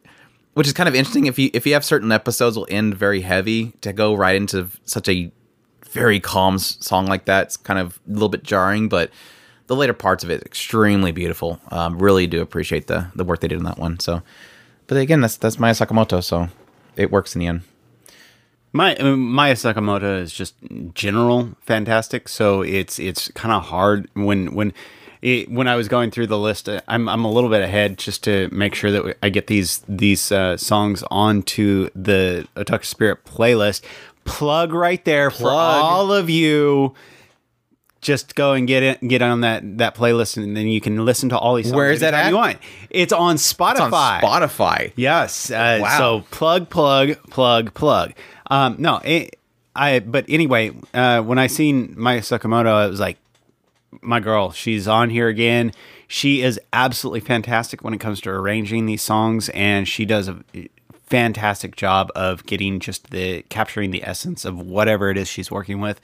[0.55, 1.27] which is kind of interesting.
[1.27, 4.69] If you if you have certain episodes will end very heavy to go right into
[4.85, 5.31] such a
[5.87, 7.43] very calm song like that.
[7.43, 9.11] It's kind of a little bit jarring, but
[9.67, 11.59] the later parts of it extremely beautiful.
[11.69, 13.99] Um, really do appreciate the the work they did on that one.
[13.99, 14.23] So,
[14.87, 16.49] but again, that's that's Maya Sakamoto, so
[16.95, 17.61] it works in the end.
[18.71, 20.55] My Maya Sakamoto is just
[20.93, 22.29] general fantastic.
[22.29, 24.73] So it's it's kind of hard when when
[25.21, 26.69] it, when I was going through the list.
[26.69, 29.83] uh, I'm I'm a little bit ahead just to make sure that I get these
[29.89, 33.83] these uh, songs onto the Otaku Spirit playlist.
[34.23, 35.83] Plug right there for Plug.
[35.83, 36.93] all of you.
[38.01, 41.27] Just go and get it, get on that that playlist, and then you can listen
[41.29, 41.65] to all these.
[41.65, 42.29] songs Where's that at?
[42.29, 42.59] You want.
[42.89, 43.73] It's on Spotify.
[43.73, 44.93] It's on Spotify.
[44.95, 45.51] Yes.
[45.51, 45.97] Uh, Wow.
[45.97, 48.13] So plug, plug, plug, plug.
[48.49, 49.37] Um, no, it,
[49.75, 49.99] I.
[49.99, 53.17] But anyway, uh, when I seen Maya Sakamoto, it was like,
[54.01, 54.51] my girl.
[54.51, 55.71] She's on here again.
[56.07, 60.43] She is absolutely fantastic when it comes to arranging these songs, and she does a
[61.09, 65.81] fantastic job of getting just the capturing the essence of whatever it is she's working
[65.81, 65.99] with.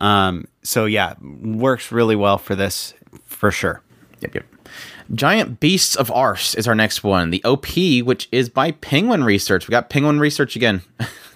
[0.00, 2.94] Um, so yeah, works really well for this
[3.24, 3.82] for sure.
[4.20, 4.44] Yep, yep.
[5.14, 7.30] Giant Beasts of Ars is our next one.
[7.30, 7.66] The OP,
[8.04, 9.68] which is by Penguin Research.
[9.68, 10.82] We got Penguin Research again.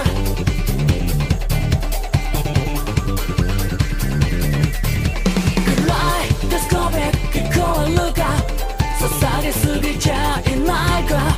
[10.01, 11.37] げすぎちゃいないか。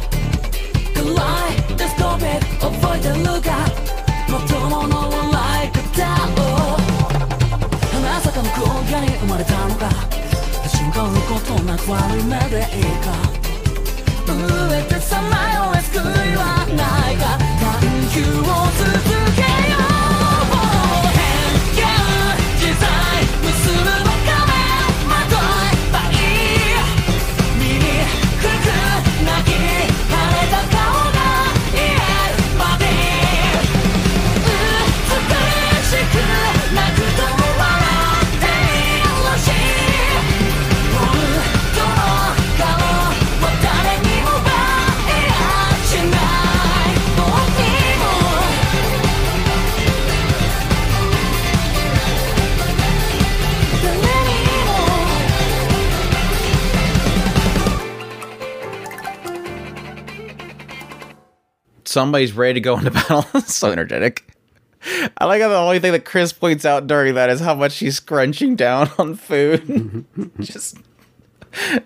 [0.93, 1.75] 暗い。
[1.75, 3.51] デスコペック覚えてるか
[4.29, 5.81] まともの笑い方
[6.35, 6.79] を
[8.01, 9.89] まさかの空間に生まれたのか。
[10.67, 13.11] 瞬間のことなく悪い目でいいか。
[14.25, 14.31] 震
[14.71, 16.01] えてさまよえ救い
[16.35, 17.52] はないか。
[61.93, 63.21] Somebody's ready to go into battle.
[63.41, 64.27] so energetic.
[65.17, 67.71] I like how the only thing that Chris points out during that is how much
[67.73, 70.03] she's scrunching down on food.
[70.39, 70.77] Just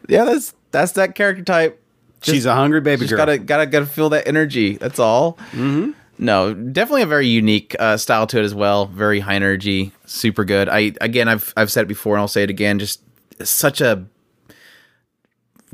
[0.07, 1.83] yeah, that's that's that character type.
[2.21, 3.17] She's a hungry baby Just girl.
[3.17, 4.77] gotta gotta gotta feel that energy.
[4.77, 5.33] That's all.
[5.51, 5.91] Mm-hmm.
[6.19, 8.87] No, definitely a very unique uh, style to it as well.
[8.87, 10.67] Very high energy, super good.
[10.69, 12.79] I again, I've I've said it before and I'll say it again.
[12.79, 13.01] Just
[13.43, 14.05] such a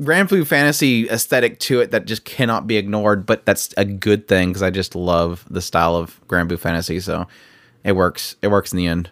[0.00, 3.26] Granblue Fantasy aesthetic to it that just cannot be ignored.
[3.26, 6.98] But that's a good thing because I just love the style of Granblue Fantasy.
[7.00, 7.26] So
[7.84, 8.36] it works.
[8.42, 9.10] It works in the end.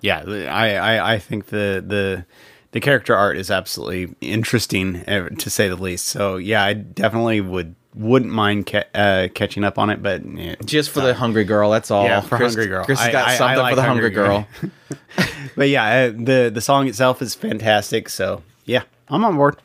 [0.00, 2.24] yeah, I, I, I think the the
[2.72, 6.04] the character art is absolutely interesting eh, to say the least.
[6.06, 10.56] So yeah, I definitely would wouldn't mind ca- uh, catching up on it, but eh,
[10.64, 11.70] Just for the hungry girl.
[11.70, 12.04] That's all.
[12.04, 12.84] Yeah, for Chris, Hungry Girl.
[12.84, 14.46] Chris has I- got I- I something like for the hungry Hungry girl.
[14.60, 15.26] Girl.
[15.56, 18.10] but yeah, uh, the the song itself is fantastic.
[18.10, 19.56] So yeah, I'm on board.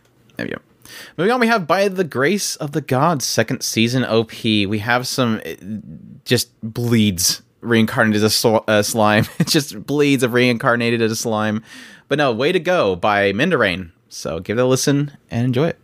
[1.18, 4.44] Moving on, we have By the Grace of the Gods, second season OP.
[4.44, 5.54] We have some uh,
[6.26, 9.26] just bleeds reincarnated as a, so- a slime.
[9.40, 11.64] it just bleeds of reincarnated as a slime.
[12.10, 13.92] But no, Way to Go by Minderain.
[14.10, 15.80] So give it a listen and enjoy it.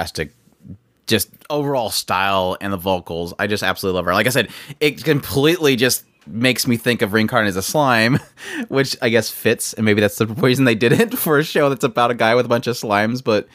[0.00, 0.32] Fantastic,
[1.06, 3.34] just overall style and the vocals.
[3.38, 4.14] I just absolutely love her.
[4.14, 4.48] Like I said,
[4.78, 8.18] it completely just makes me think of reincarnated as a slime,
[8.68, 11.68] which I guess fits, and maybe that's the reason they did it for a show
[11.68, 13.22] that's about a guy with a bunch of slimes.
[13.22, 13.46] But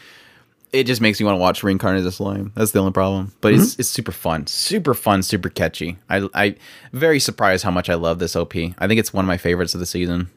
[0.71, 2.51] it just makes me want to watch reincarnated as a slime.
[2.55, 3.33] That's the only problem.
[3.41, 3.81] But it's mm-hmm.
[3.81, 5.97] it's super fun, super fun, super catchy.
[6.09, 6.55] I I
[6.93, 8.55] very surprised how much I love this OP.
[8.55, 10.29] I think it's one of my favorites of the season.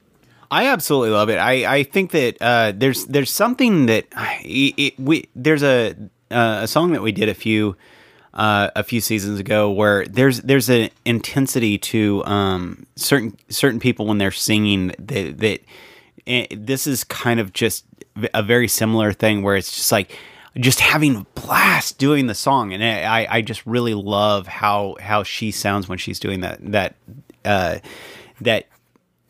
[0.51, 1.37] I absolutely love it.
[1.37, 4.07] I, I think that uh, there's there's something that
[4.43, 5.95] it, it, we there's a
[6.31, 7.77] uh, a song that we did a few
[8.35, 14.07] uh, a few seasons ago where there's there's an intensity to um, certain certain people
[14.07, 15.61] when they're singing that that
[16.27, 17.85] and this is kind of just
[18.35, 20.17] a very similar thing where it's just like
[20.57, 25.23] just having a blast doing the song, and I I just really love how how
[25.23, 26.95] she sounds when she's doing that that
[27.45, 27.79] uh,
[28.41, 28.67] that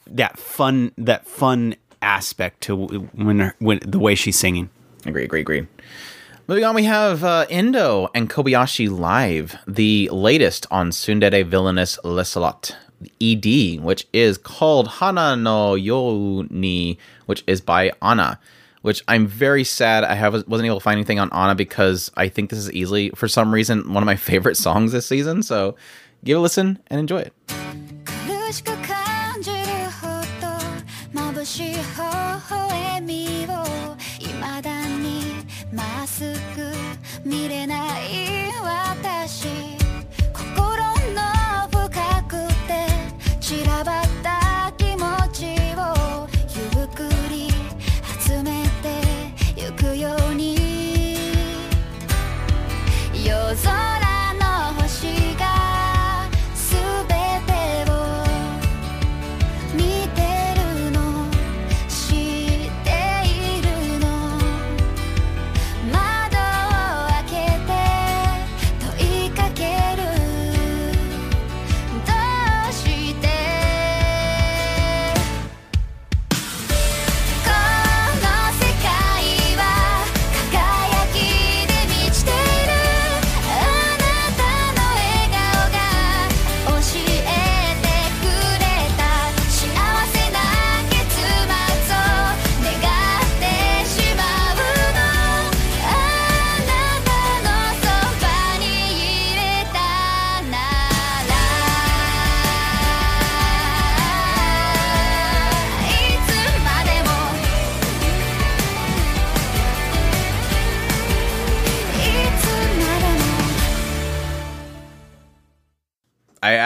[0.09, 2.77] that fun that fun aspect to
[3.15, 4.71] when when the way she's singing.
[5.07, 5.67] Agree, agree, agree.
[6.47, 12.75] Moving on, we have uh, Endo and Kobayashi Live, the latest on Tsundere Villainess Lieselotte
[13.21, 18.39] ED, which is called Hana no Yoni, which is by Anna.
[18.83, 22.29] Which I'm very sad I have wasn't able to find anything on Anna because I
[22.29, 25.43] think this is easily, for some reason, one of my favorite songs this season.
[25.43, 25.77] So
[26.25, 27.33] give a listen and enjoy it.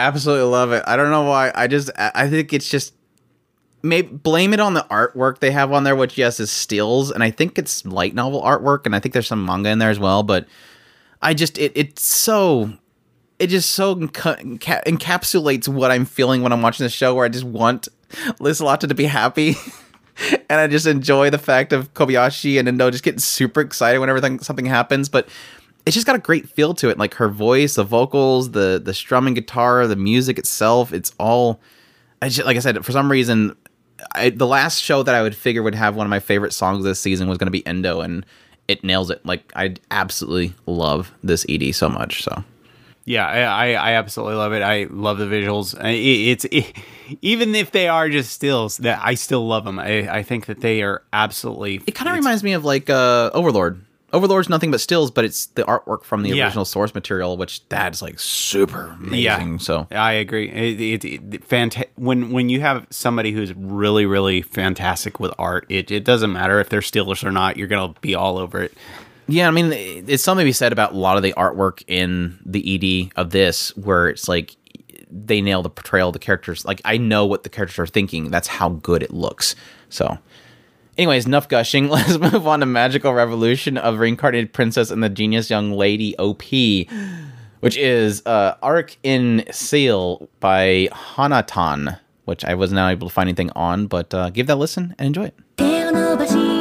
[0.03, 0.83] Absolutely love it.
[0.85, 1.53] I don't know why.
[1.55, 2.93] I just I think it's just
[3.81, 7.23] maybe blame it on the artwork they have on there, which yes is stills, and
[7.23, 9.99] I think it's light novel artwork, and I think there's some manga in there as
[9.99, 10.21] well.
[10.21, 10.45] But
[11.21, 12.73] I just it it's so
[13.39, 17.23] it just so enca- enca- encapsulates what I'm feeling when I'm watching the show, where
[17.25, 17.87] I just want
[18.41, 19.55] Lieselotte to be happy.
[20.49, 24.19] and I just enjoy the fact of Kobayashi and Endo just getting super excited whenever
[24.19, 25.07] th- something happens.
[25.07, 25.29] But
[25.85, 28.93] it's just got a great feel to it, like her voice, the vocals, the the
[28.93, 30.93] strumming guitar, the music itself.
[30.93, 31.59] It's all,
[32.21, 33.55] I just, like I said, for some reason,
[34.15, 36.83] I, the last show that I would figure would have one of my favorite songs
[36.83, 38.25] this season was going to be Endo, and
[38.67, 39.25] it nails it.
[39.25, 42.23] Like I absolutely love this ED so much.
[42.23, 42.43] So
[43.05, 44.61] Yeah, I, I, absolutely love it.
[44.61, 45.77] I love the visuals.
[45.83, 46.73] It, it's it,
[47.21, 49.79] even if they are just stills, that I still love them.
[49.79, 51.81] I, I think that they are absolutely.
[51.85, 53.83] it kind of reminds me of like uh, Overlord.
[54.13, 56.45] Overlord's nothing but stills, but it's the artwork from the Yeah.
[56.45, 59.19] original source material, which that's like super amazing.
[59.53, 60.49] Yeah, So I agree.
[60.49, 65.65] It, it, it, fanta- when when you have somebody who's really really fantastic with art,
[65.67, 67.57] it, it doesn't matter if they're stills or not.
[67.57, 68.73] You're gonna be all over it.
[69.27, 72.37] Yeah, I mean, it's something to be said about a lot of the artwork in
[72.45, 74.55] the ED of this, where it's like
[75.09, 76.65] they nail the portrayal of the characters.
[76.65, 78.29] Like I know what the characters are thinking.
[78.31, 79.55] That's how good it looks.
[79.89, 80.17] So,
[80.97, 81.89] anyways, enough gushing.
[81.89, 86.43] Let's move on to Magical Revolution of Reincarnated Princess and the Genius Young Lady OP,
[87.59, 93.87] which is uh, Arc-en-Ciel by Hanatan, which I was not able to find anything on,
[93.87, 96.52] but uh, give that a listen and enjoy it.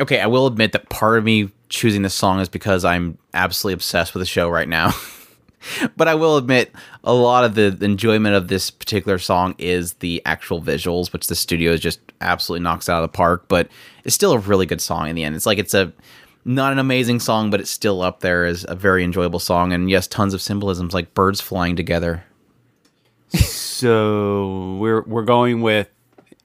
[0.00, 3.74] Okay, I will admit that part of me choosing this song is because I'm absolutely
[3.74, 4.92] obsessed with the show right now.
[5.96, 6.72] but I will admit
[7.04, 11.34] a lot of the enjoyment of this particular song is the actual visuals, which the
[11.34, 13.44] studio just absolutely knocks out of the park.
[13.48, 13.68] But
[14.04, 15.36] it's still a really good song in the end.
[15.36, 15.92] It's like it's a
[16.44, 19.72] not an amazing song, but it's still up there as a very enjoyable song.
[19.72, 22.24] And yes, tons of symbolisms like birds flying together.
[23.30, 25.88] So we're we're going with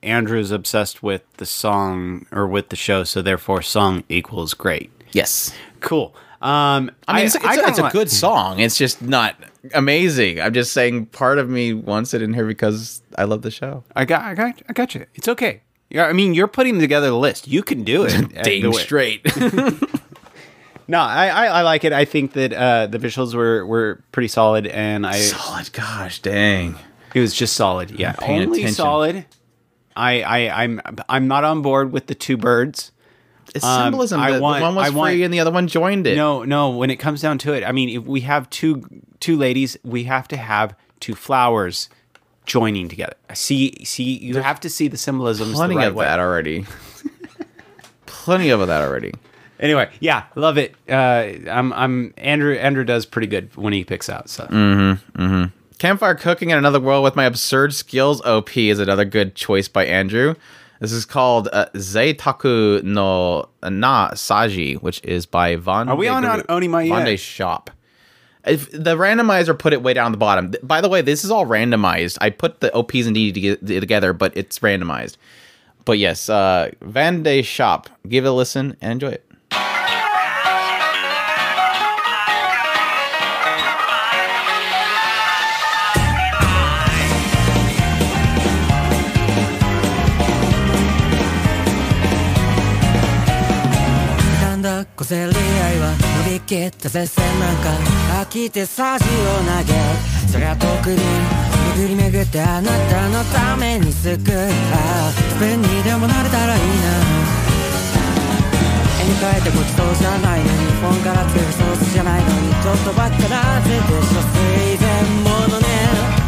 [0.05, 4.91] Andrew's obsessed with the song or with the show, so therefore song equals great.
[5.11, 5.53] Yes.
[5.81, 6.15] Cool.
[6.41, 8.59] Um, I mean, it's, it's, a, kinda it's a good song.
[8.59, 9.35] It's just not
[9.73, 10.39] amazing.
[10.39, 13.83] I'm just saying part of me wants it in here because I love the show.
[13.95, 15.05] I got, I got, I got you.
[15.15, 15.61] It's okay.
[15.89, 17.47] Yeah, I mean, you're putting together the list.
[17.47, 18.33] You can do it.
[18.43, 19.25] Dang straight.
[20.87, 21.93] No, I, I, I like it.
[21.93, 25.73] I think that uh, the visuals were, were pretty solid, and I Solid.
[25.73, 26.75] Gosh, dang.
[27.13, 27.91] it was just solid.
[27.91, 28.75] Yeah, only attention.
[28.75, 29.25] solid.
[29.95, 32.91] I, I, I'm, I'm not on board with the two birds.
[33.53, 34.19] It's Um, symbolism.
[34.19, 36.15] I want- one was I want- free and the other one joined it.
[36.17, 36.71] No, no.
[36.71, 38.83] When it comes down to it, I mean, if we have two
[39.19, 41.89] two ladies, we have to have two flowers
[42.45, 43.13] joining together.
[43.33, 45.53] See, see, you have to see the symbolism.
[45.53, 46.05] plenty the right of way.
[46.05, 46.65] that already.
[48.05, 49.13] plenty of that already.
[49.59, 50.75] Anyway, yeah, love it.
[50.89, 52.55] Uh, I'm, I'm Andrew.
[52.55, 54.29] Andrew does pretty good when he picks out.
[54.29, 55.51] So Mm.
[55.77, 59.85] Campfire Cooking in Another World with My Absurd Skills OP is another good choice by
[59.85, 60.35] Andrew.
[60.79, 65.89] This is called uh, Zeitaku no Na Saji, which is by Von.
[65.89, 67.69] Are we on Gru- Onimai Von de Shop.
[68.45, 70.53] If the randomizer put it way down the bottom.
[70.61, 72.17] By the way, this is all randomized.
[72.21, 75.17] I put the OPs and DD together, but it's randomized.
[75.83, 77.89] But yes, uh, Van de Shop.
[78.07, 79.25] Give it a listen and enjoy it.
[96.45, 97.69] きった接戦なんか
[98.21, 99.07] 飽きてサジを
[99.49, 99.73] 投げ。
[100.31, 101.01] そりゃ遠くに
[101.75, 106.67] 巡り巡ってあなたのために救うああスペンにでもなれたらいいな。
[109.01, 110.51] 絵に描いてごちそうじゃないのに
[110.81, 114.21] 本から作るソースじゃないのにちょっとばっかなぜでしょ
[114.53, 115.65] 水前ものね。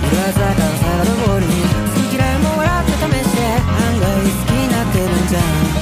[0.01, 5.39] 色鮮やかなサラダボウルに好き嫌いも笑って試して案外好きになってるんじゃ
[5.73, 5.76] ん。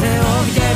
[0.00, 0.67] 風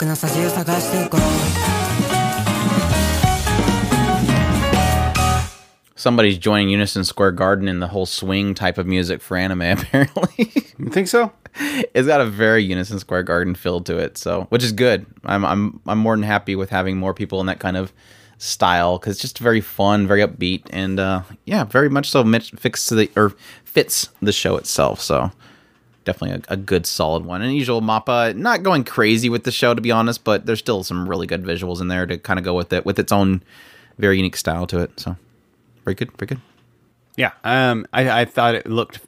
[0.06, 1.20] なさじを探していこう
[5.96, 9.62] Somebody's joining Unison Square Garden in the whole swing type of music for anime.
[9.62, 11.32] Apparently, you think so?
[11.94, 14.16] it's got a very Unison Square Garden feel to it.
[14.16, 15.04] So, which is good.
[15.24, 17.92] I'm I'm I'm more than happy with having more people in that kind of
[18.38, 22.60] style because it's just very fun, very upbeat, and uh, yeah, very much so mit-
[22.60, 23.30] fixed to the or
[23.64, 25.00] fits the show itself.
[25.00, 25.32] So.
[26.03, 27.41] Definitely a, a good solid one.
[27.41, 30.83] And usual Mappa, not going crazy with the show to be honest, but there's still
[30.83, 33.43] some really good visuals in there to kind of go with it, with its own
[33.97, 34.99] very unique style to it.
[34.99, 35.15] So
[35.85, 36.41] very good, very good.
[37.17, 37.31] Yeah.
[37.43, 38.99] Um, I, I thought it looked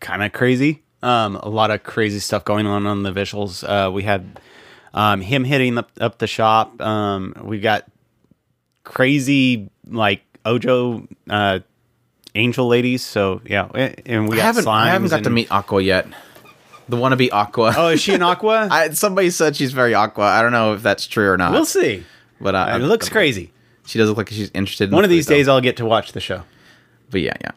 [0.00, 0.82] kind of crazy.
[1.02, 3.64] Um, a lot of crazy stuff going on on the visuals.
[3.66, 4.40] Uh, we had
[4.94, 6.80] um, him hitting up, up the shop.
[6.80, 7.84] Um, we got
[8.84, 11.60] crazy like Ojo uh,
[12.34, 13.04] angel ladies.
[13.04, 13.66] So yeah,
[14.06, 16.06] and we I haven't, I haven't got to meet Aqua yet.
[16.88, 17.74] The wannabe Aqua.
[17.76, 18.68] Oh, is she an aqua?
[18.70, 20.24] I, somebody said she's very Aqua.
[20.24, 21.52] I don't know if that's true or not.
[21.52, 22.04] we'll see.
[22.40, 23.52] But uh, it looks crazy.
[23.86, 24.90] She does look like she's interested.
[24.90, 25.38] in One of these food, though.
[25.38, 26.42] days, I'll get to watch the show.
[27.10, 27.50] But yeah, yeah.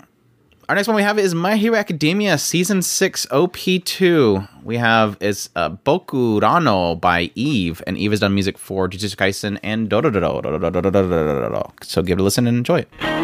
[0.69, 4.63] Our next one we have is My Hero Academia Season 6 OP2.
[4.63, 9.59] We have is uh, Bokurano by Eve, and Eve has done music for Jujutsu Kaisen
[9.63, 9.91] and.
[11.83, 13.20] So give it a listen and enjoy it.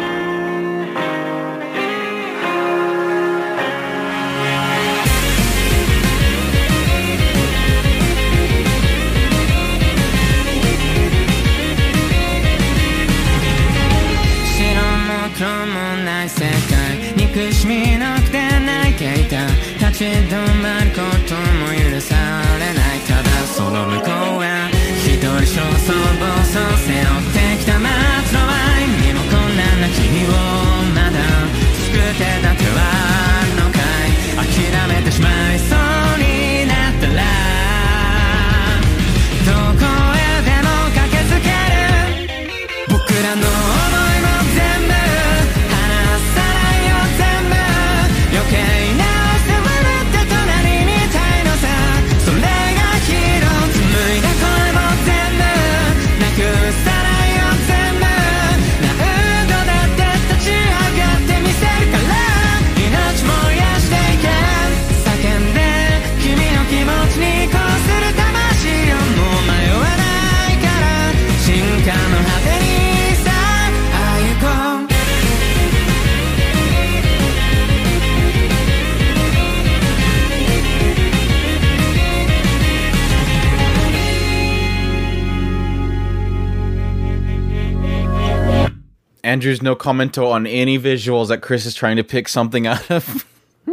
[89.48, 93.24] Andrew's no commento on any visuals that Chris is trying to pick something out of.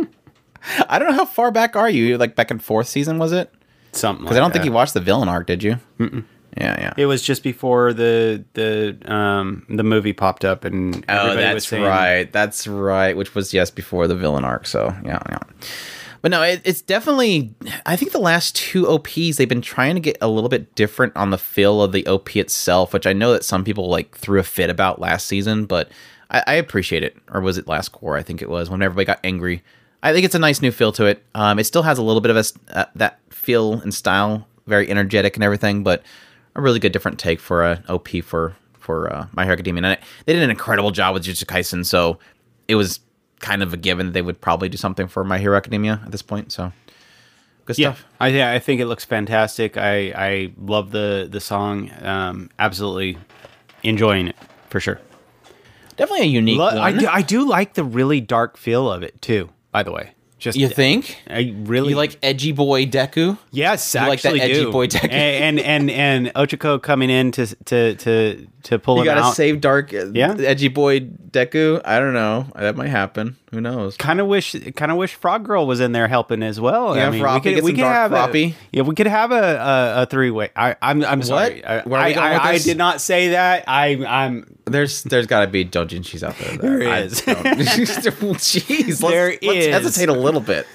[0.88, 2.18] I don't know how far back are you?
[2.18, 3.54] Like back in fourth season, was it?
[3.92, 5.78] Something Because I don't think you watched the villain arc, did you?
[6.00, 6.24] Mm-mm.
[6.56, 6.94] Yeah, yeah.
[6.96, 11.64] It was just before the the um the movie popped up and Oh, everybody was
[11.64, 12.32] that's saying, right.
[12.32, 13.18] That's right.
[13.18, 14.66] Which was yes before the villain arc.
[14.68, 15.40] So yeah, yeah.
[16.26, 17.54] But no, it, it's definitely.
[17.86, 21.16] I think the last two OPs they've been trying to get a little bit different
[21.16, 24.40] on the feel of the OP itself, which I know that some people like threw
[24.40, 25.92] a fit about last season, but
[26.32, 27.16] I, I appreciate it.
[27.32, 28.18] Or was it last cour?
[28.18, 29.62] I think it was when everybody got angry.
[30.02, 31.24] I think it's a nice new feel to it.
[31.36, 34.90] Um, it still has a little bit of a uh, that feel and style, very
[34.90, 36.02] energetic and everything, but
[36.56, 39.84] a really good different take for a OP for for uh, My Hero Academia.
[39.84, 42.18] And they did an incredible job with Jujutsu Kaisen, so
[42.68, 43.00] it was
[43.40, 46.12] kind of a given that they would probably do something for My Hero Academia at
[46.12, 46.52] this point.
[46.52, 46.72] So
[47.66, 48.06] good Yeah, stuff.
[48.20, 49.78] I yeah, I think it looks fantastic.
[49.78, 51.92] I I love the the song.
[52.02, 53.18] Um, absolutely
[53.84, 54.36] enjoying it
[54.70, 55.00] for sure.
[55.98, 56.78] Definitely a unique Lo- one.
[56.80, 59.50] I do, I do like the really dark feel of it too.
[59.72, 61.22] By the way, just you think?
[61.30, 63.38] I really You like edgy boy Deku?
[63.52, 64.72] Yes, You like that edgy do.
[64.72, 65.10] boy Deku?
[65.12, 69.22] and, and and and Ochako coming in to to to to pull You him gotta
[69.28, 69.36] out.
[69.36, 70.36] save dark, uh, Yeah.
[70.38, 71.82] edgy boy Deku.
[71.86, 72.48] I don't know.
[72.56, 73.38] That might happen.
[73.56, 73.98] Who knows?
[73.98, 76.96] kind of wish kind of wish Frog Girl was in there helping as well.
[76.96, 78.52] Yeah, I mean, Froppy, we could, we could have Froppy.
[78.52, 80.50] A, yeah, we could have a a, a three way.
[80.56, 81.64] I I'm I'm sorry.
[81.66, 83.64] I, Where are we I, going with I, I did not say that.
[83.68, 86.58] I I'm There's there's got to be doujinshis out there.
[86.58, 87.22] There is.
[87.26, 89.68] Jeez, let's, There let's is.
[89.68, 90.68] hesitate a little bit.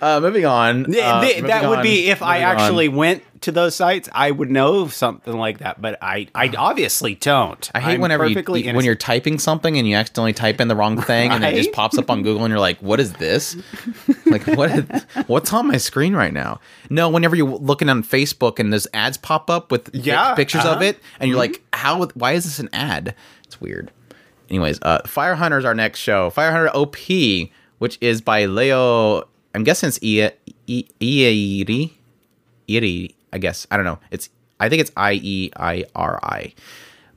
[0.00, 0.84] Uh, moving on.
[0.84, 2.94] Uh, th- moving that would be if I actually on.
[2.94, 5.80] actually went to those sites, I would know of something like that.
[5.80, 7.70] But I, I obviously don't.
[7.74, 8.42] I hate I'm whenever you
[8.74, 11.72] when you're typing something and you accidentally type in the wrong thing and it just
[11.72, 13.56] pops up on Google and you're like, "What is this?
[14.26, 14.70] like what?
[14.70, 14.84] Is,
[15.26, 16.60] what's on my screen right now?"
[16.90, 20.76] No, whenever you're looking on Facebook and those ads pop up with Yeah, pictures of
[20.78, 20.84] uh-huh.
[20.84, 22.06] it, and you're like, "How?
[22.14, 23.90] Why is this an ad?" It's weird.
[24.50, 26.30] Anyways, uh, Fire Hunter is our next show.
[26.30, 26.96] Fire Hunter OP,
[27.78, 29.28] which is by Leo.
[29.54, 30.32] I'm guessing it's Ia
[30.68, 31.92] I- Ieiri.
[32.70, 33.66] Iri, I guess.
[33.70, 33.98] I don't know.
[34.10, 34.30] It's
[34.60, 36.52] I think it's I E I R I.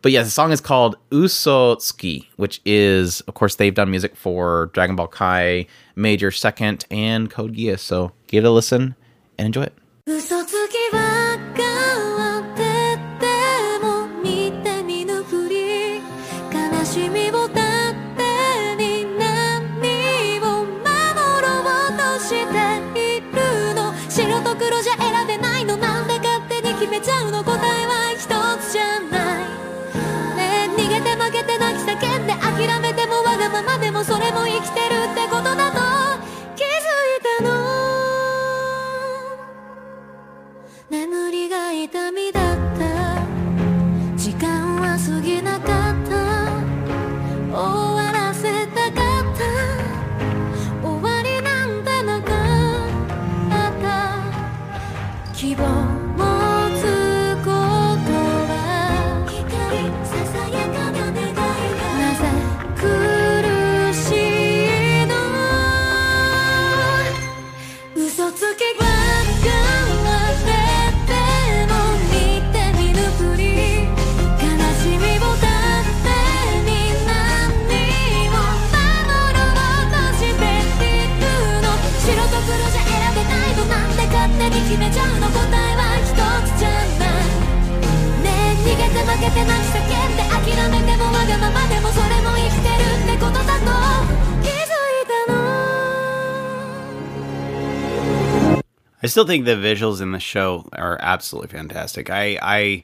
[0.02, 4.72] But yeah, the song is called Usotsuki, which is of course they've done music for
[4.74, 7.80] Dragon Ball Kai, Major Second, and Code Geass.
[7.80, 8.96] So give it a listen
[9.38, 9.74] and enjoy it.
[27.28, 28.26] うの答えは一
[28.64, 29.46] つじゃない
[30.36, 34.81] ね逃げて負けて泣き叫んで諦めてもわがままでもそれも生きて
[99.04, 102.10] I still think the visuals in the show are absolutely fantastic.
[102.10, 102.84] I I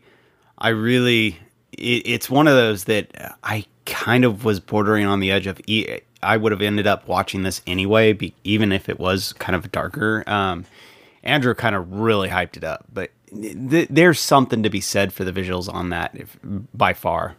[0.57, 1.38] I really
[1.72, 5.61] it, it's one of those that I kind of was bordering on the edge of
[5.68, 9.56] e- I would have ended up watching this anyway be, even if it was kind
[9.56, 10.23] of darker.
[10.27, 10.65] Um
[11.23, 15.26] Andrew kind of really hyped it up, but th- there's something to be said for
[15.26, 16.38] the visuals on that if,
[16.73, 17.35] by far.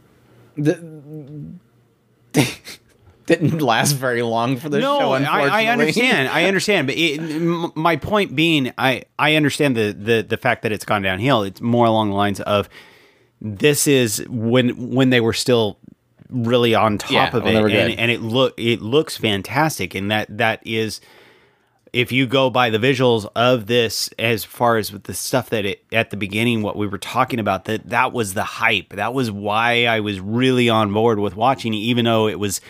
[3.28, 5.12] Didn't last very long for the no, show.
[5.12, 6.28] I, Unfortunately, I understand.
[6.28, 10.62] I understand, but it, m- my point being, I I understand the, the the fact
[10.62, 11.42] that it's gone downhill.
[11.42, 12.68] It's more along the lines of
[13.40, 15.78] this is when when they were still
[16.30, 20.38] really on top Yeah, of it, and, and it look it looks fantastic, and that
[20.38, 21.00] that is
[21.92, 25.64] if you go by the visuals of this as far as with the stuff that
[25.64, 29.14] it at the beginning what we were talking about that that was the hype that
[29.14, 32.60] was why i was really on board with watching even though it was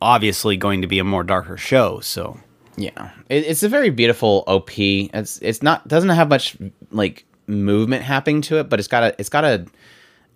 [0.00, 2.38] obviously going to be a more darker show so
[2.76, 4.78] Yeah, it, it's a very beautiful OP.
[4.78, 6.56] It's it's not doesn't have much
[6.90, 9.66] like movement happening to it, but it's got a it's got a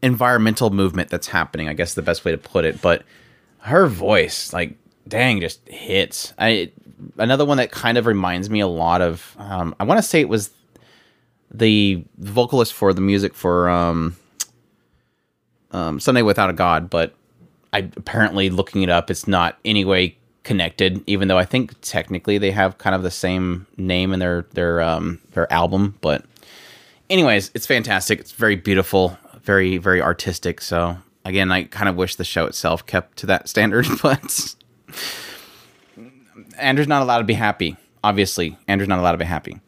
[0.02, 1.68] environmental movement that's happening.
[1.68, 2.80] I guess the best way to put it.
[2.80, 3.04] But
[3.60, 4.76] her voice, like,
[5.06, 6.32] dang, just hits.
[6.38, 6.72] I
[7.18, 9.36] another one that kind of reminds me a lot of.
[9.38, 10.50] Um, I want to say it was
[11.50, 14.16] the vocalist for the music for um,
[15.72, 17.14] um, Sunday Without a God, but
[17.72, 21.02] I apparently looking it up, it's not any way connected.
[21.06, 24.80] Even though I think technically they have kind of the same name in their their
[24.80, 26.24] um, their album, but
[27.08, 28.20] anyways, it's fantastic.
[28.20, 30.60] It's very beautiful, very very artistic.
[30.60, 34.54] So again, I kind of wish the show itself kept to that standard, but
[36.58, 37.76] Andrew's not allowed to be happy.
[38.02, 39.60] Obviously, Andrew's not allowed to be happy.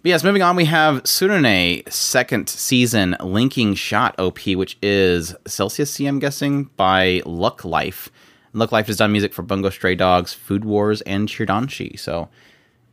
[0.00, 5.92] But yes, moving on, we have Tsurune second season linking shot OP, which is Celsius
[5.92, 8.08] C, I'm guessing, by Luck Life.
[8.52, 11.98] And Luck Life has done music for Bungo Stray Dogs, Food Wars, and Cheer Danshi.
[11.98, 12.28] So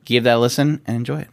[0.03, 1.30] give that a listen and enjoy it.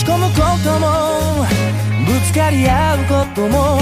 [0.00, 1.44] ち込むことも
[2.06, 3.76] ぶつかり合うことも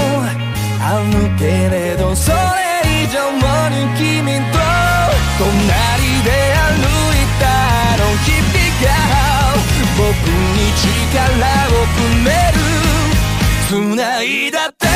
[0.82, 4.58] あるけれどそれ以上もに君と
[5.38, 5.46] 隣
[6.26, 6.82] で歩
[7.14, 8.90] いたあの日々が
[9.96, 10.10] 僕
[10.58, 11.38] に力
[11.70, 12.58] をくれる。
[13.68, 13.78] 繋
[14.22, 14.88] いだ手と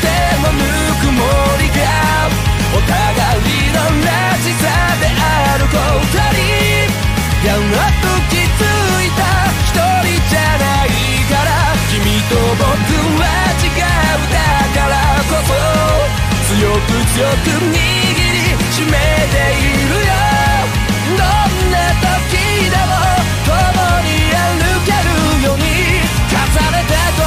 [0.00, 0.06] 手
[0.40, 0.64] のぬ
[1.00, 1.18] くも
[1.58, 1.80] りが
[2.72, 3.76] お互いの
[4.06, 4.08] ら
[4.38, 4.64] しさ
[5.00, 6.48] であることに
[7.44, 7.89] やっ
[16.59, 17.79] 強く強く握り
[18.71, 20.11] しめているよ
[21.05, 21.27] どん
[21.71, 22.35] な時
[22.69, 22.93] でも
[23.45, 23.51] 共
[24.03, 25.07] に歩ける
[25.43, 25.63] ように
[26.29, 26.35] 重
[26.71, 27.23] ねた心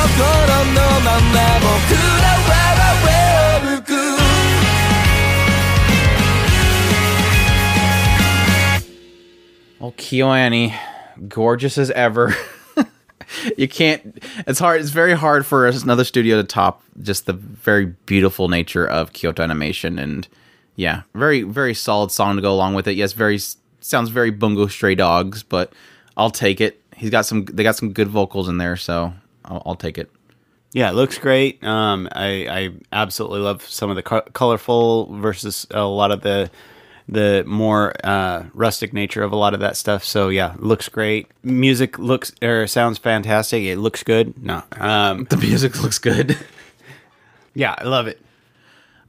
[0.74, 2.52] のまま僕らは
[3.04, 3.88] 上を向く
[9.80, 10.74] Well, KyoAni,
[11.28, 12.34] gorgeous as ever.
[13.57, 14.23] you can't.
[14.47, 14.81] It's hard.
[14.81, 19.43] It's very hard for another studio to top just the very beautiful nature of Kyoto
[19.43, 20.27] Animation, and
[20.75, 22.93] yeah, very very solid song to go along with it.
[22.93, 23.39] Yes, very
[23.79, 25.73] sounds very Bungo Stray Dogs, but
[26.17, 26.81] I'll take it.
[26.95, 27.45] He's got some.
[27.45, 29.13] They got some good vocals in there, so
[29.45, 30.09] I'll, I'll take it.
[30.73, 31.63] Yeah, it looks great.
[31.63, 36.49] Um, I, I absolutely love some of the co- colorful versus a lot of the
[37.07, 40.03] the more uh, rustic nature of a lot of that stuff.
[40.03, 41.27] So yeah, looks great.
[41.43, 43.63] Music looks or sounds fantastic.
[43.63, 44.41] It looks good.
[44.41, 46.37] No, um, The music looks good.
[47.53, 48.19] yeah, I love it.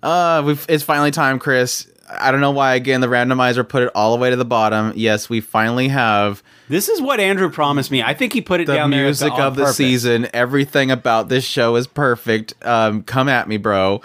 [0.03, 1.87] Uh, we've, it's finally time, Chris.
[2.11, 4.93] I don't know why again the randomizer put it all the way to the bottom.
[4.95, 8.03] Yes, we finally have This is what Andrew promised me.
[8.03, 9.05] I think he put it the down there.
[9.05, 9.77] music on of the purpose.
[9.79, 10.29] season.
[10.35, 12.53] Everything about this show is perfect.
[12.63, 14.03] Um, come at me, bro.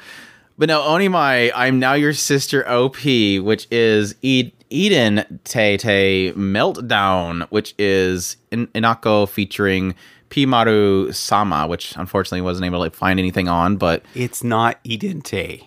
[0.60, 2.98] But no, Onimai, I'm now your sister OP,
[3.42, 9.96] which is e- Eden Tay Tay Meltdown, which is in- Inako featuring
[10.30, 15.64] Pimaru Sama, which unfortunately wasn't able to find anything on, but It's not idente.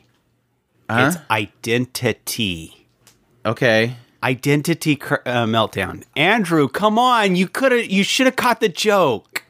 [0.90, 1.06] Huh?
[1.08, 2.86] It's identity.
[3.46, 3.96] okay.
[4.22, 6.04] Identity cr- uh, meltdown.
[6.14, 7.34] Andrew, come on!
[7.34, 7.86] You could have.
[7.86, 9.42] You should have caught the joke.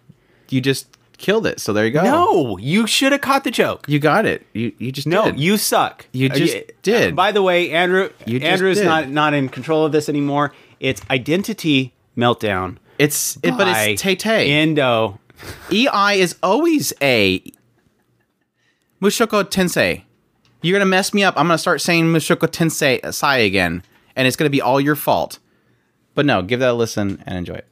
[0.48, 0.91] You just
[1.22, 1.58] killed it.
[1.60, 2.02] So there you go.
[2.02, 3.86] No, you should have caught the joke.
[3.88, 4.46] You got it.
[4.52, 5.40] You you just No, did.
[5.40, 6.06] you suck.
[6.12, 7.16] You Uh, just y- did.
[7.16, 8.84] By the way, Andrew, You Andrew's did.
[8.84, 10.52] not not in control of this anymore.
[10.80, 12.76] It's identity meltdown.
[12.98, 14.62] It's it, but it's Tay Tay.
[14.62, 15.18] Indo.
[15.72, 17.42] EI is always a
[19.00, 20.02] Mushoko Tensei.
[20.60, 21.34] You're gonna mess me up.
[21.36, 23.82] I'm gonna start saying Mushoko Tensei Sai again,
[24.14, 25.38] and it's gonna be all your fault.
[26.14, 27.66] But no, give that a listen and enjoy it.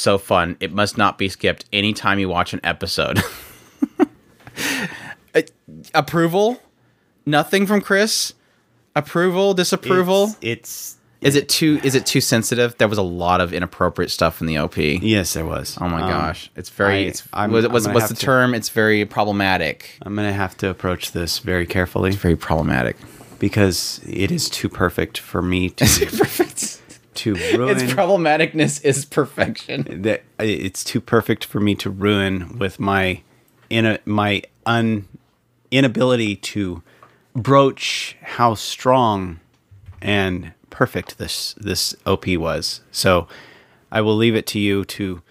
[0.00, 0.56] So fun.
[0.60, 3.20] It must not be skipped anytime you watch an episode.
[5.32, 5.42] Uh,
[5.94, 6.60] Approval?
[7.24, 8.34] Nothing from Chris?
[8.96, 9.54] Approval?
[9.54, 10.34] Disapproval?
[10.42, 12.76] It's, it's is it too is it too sensitive?
[12.78, 14.76] There was a lot of inappropriate stuff in the OP.
[14.76, 15.78] yes, there was.
[15.80, 16.50] Oh my Um, gosh.
[16.56, 18.54] It's very I- it's I'm- was, I'm was, what's the to- term?
[18.54, 19.96] It's very problematic.
[20.02, 22.96] I'm gonna have to approach this very carefully It's Very problematic.
[23.38, 25.84] because it is too perfect for me to
[26.18, 26.79] Perfect.
[27.20, 27.78] To ruin.
[27.78, 30.02] Its problematicness is perfection.
[30.02, 33.22] that uh, it's too perfect for me to ruin with my
[33.68, 35.06] in a, my un
[35.70, 36.82] inability to
[37.34, 39.38] broach how strong
[40.02, 42.80] and perfect this this OP was.
[42.90, 43.28] So
[43.92, 45.22] I will leave it to you to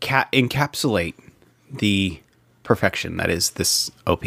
[0.00, 1.14] ca- encapsulate
[1.70, 2.20] the
[2.62, 4.24] perfection that is this OP.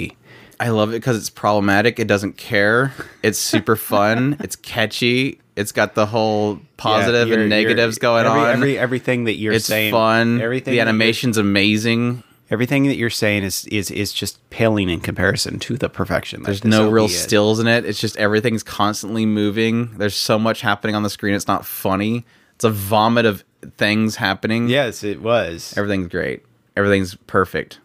[0.62, 2.00] I love it because it's problematic.
[2.00, 2.94] It doesn't care.
[3.24, 4.38] It's super fun.
[4.42, 5.40] it's catchy.
[5.60, 8.50] It's got the whole positive Yeah, and negatives going every, on.
[8.50, 10.40] Every everything that you're it's saying, fun.
[10.42, 12.24] Everything the animation's amazing.
[12.50, 16.44] everything that you're saying is is is just paling in comparison to the perfection.
[16.44, 17.86] There's no real stills in it.
[17.86, 19.98] It's just everything's constantly moving.
[19.98, 21.36] There's so much happening on the screen.
[21.36, 22.26] It's not funny.
[22.56, 23.44] It's a vomit of
[23.78, 24.70] things happening.
[24.70, 25.74] Yes, it was.
[25.78, 26.44] Everything's great.
[26.78, 27.80] Everything's perfect.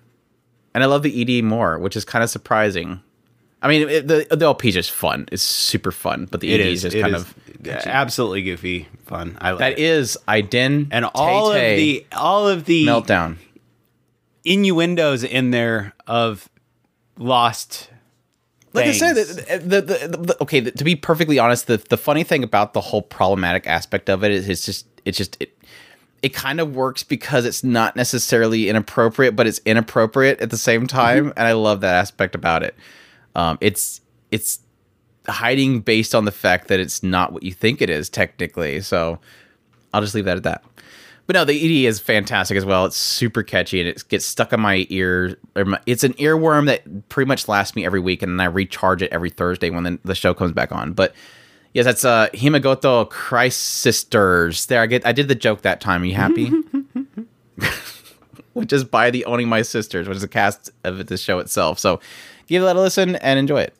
[0.74, 3.00] And I love the ED more, which is kind of surprising.
[3.64, 5.26] I mean, it, the the LP is just fun.
[5.32, 7.36] It's super fun, but the it ED is just kind is of
[7.86, 9.38] absolutely goofy fun.
[9.40, 9.78] I love that it.
[9.78, 13.38] is Iden and all of Tay-Tay the all of the meltdown.
[14.44, 16.50] innuendos in there of
[17.16, 17.88] lost.
[18.74, 19.00] Like things.
[19.00, 20.60] I said, the, the, the, the- okay.
[20.60, 24.22] The, to be perfectly honest, the the funny thing about the whole problematic aspect of
[24.24, 25.56] it is it's just it's just it
[26.20, 30.82] it kind of works because it's not necessarily inappropriate, but it's inappropriate at the same
[30.82, 30.96] mm-hmm.
[30.98, 32.74] time, and I love that aspect about it.
[33.34, 34.00] Um, it's
[34.30, 34.60] it's
[35.26, 38.80] hiding based on the fact that it's not what you think it is technically.
[38.80, 39.18] So
[39.92, 40.64] I'll just leave that at that.
[41.26, 42.84] But no, the ED is fantastic as well.
[42.84, 45.38] It's super catchy and it gets stuck in my ear.
[45.86, 49.10] It's an earworm that pretty much lasts me every week, and then I recharge it
[49.10, 50.92] every Thursday when the, the show comes back on.
[50.92, 51.14] But
[51.72, 54.66] yes, that's uh, Himegoto Christ Sisters.
[54.66, 55.06] There, I get.
[55.06, 56.02] I did the joke that time.
[56.02, 56.52] Are you happy?
[58.52, 61.78] which is by the Owning My Sisters, which is a cast of the show itself.
[61.78, 62.00] So
[62.46, 63.74] give that a listen and enjoy it.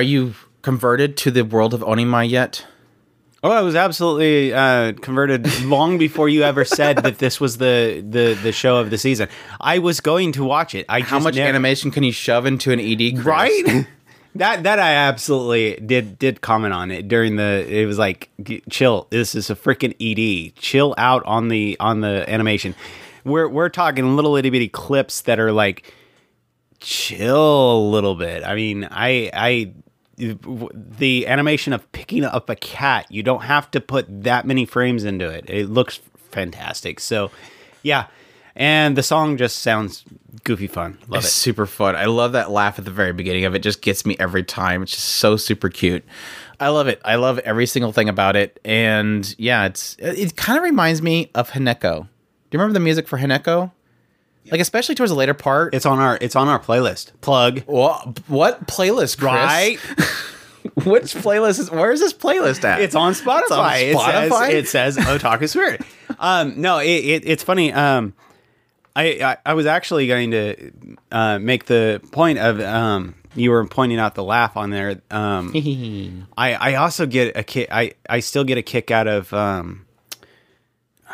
[0.00, 0.32] Are you
[0.62, 2.66] converted to the world of Onima yet?
[3.44, 8.02] Oh, I was absolutely uh, converted long before you ever said that this was the,
[8.08, 9.28] the the show of the season.
[9.60, 10.86] I was going to watch it.
[10.88, 13.16] I How much never- animation can you shove into an ED?
[13.16, 13.26] Chris?
[13.26, 13.86] right?
[14.36, 17.66] that that I absolutely did did comment on it during the.
[17.68, 18.30] It was like,
[18.70, 19.06] chill.
[19.10, 20.54] This is a freaking ED.
[20.56, 22.74] Chill out on the on the animation.
[23.22, 25.92] We're we're talking little itty bitty clips that are like,
[26.80, 28.44] chill a little bit.
[28.44, 29.72] I mean, I I
[30.20, 33.06] the animation of picking up a cat.
[33.10, 35.48] You don't have to put that many frames into it.
[35.48, 37.00] It looks fantastic.
[37.00, 37.30] So,
[37.82, 38.06] yeah.
[38.56, 40.04] And the song just sounds
[40.44, 40.98] goofy fun.
[41.08, 41.36] Love It's it.
[41.36, 41.96] super fun.
[41.96, 43.60] I love that laugh at the very beginning of it.
[43.60, 44.82] Just gets me every time.
[44.82, 46.04] It's just so super cute.
[46.58, 47.00] I love it.
[47.04, 48.60] I love every single thing about it.
[48.64, 51.80] And yeah, it's it kind of reminds me of Hineko.
[52.02, 53.70] Do you remember the music for Hineko?
[54.50, 55.74] Like especially towards the later part.
[55.74, 57.12] It's on our it's on our playlist.
[57.20, 57.60] Plug.
[57.66, 59.32] what, what playlist, Chris?
[59.32, 59.78] Right?
[60.84, 61.70] Which playlist is?
[61.70, 62.80] Where is this playlist at?
[62.80, 63.92] It's on Spotify.
[63.92, 64.50] It's on Spotify?
[64.52, 65.82] It says, it says Otaku Spirit.
[66.18, 67.72] um, no, it, it, it's funny.
[67.72, 68.14] Um,
[68.94, 70.72] I, I I was actually going to
[71.12, 75.00] uh, make the point of um, you were pointing out the laugh on there.
[75.10, 75.52] Um,
[76.36, 77.68] I I also get a kick.
[77.70, 79.86] I I still get a kick out of um,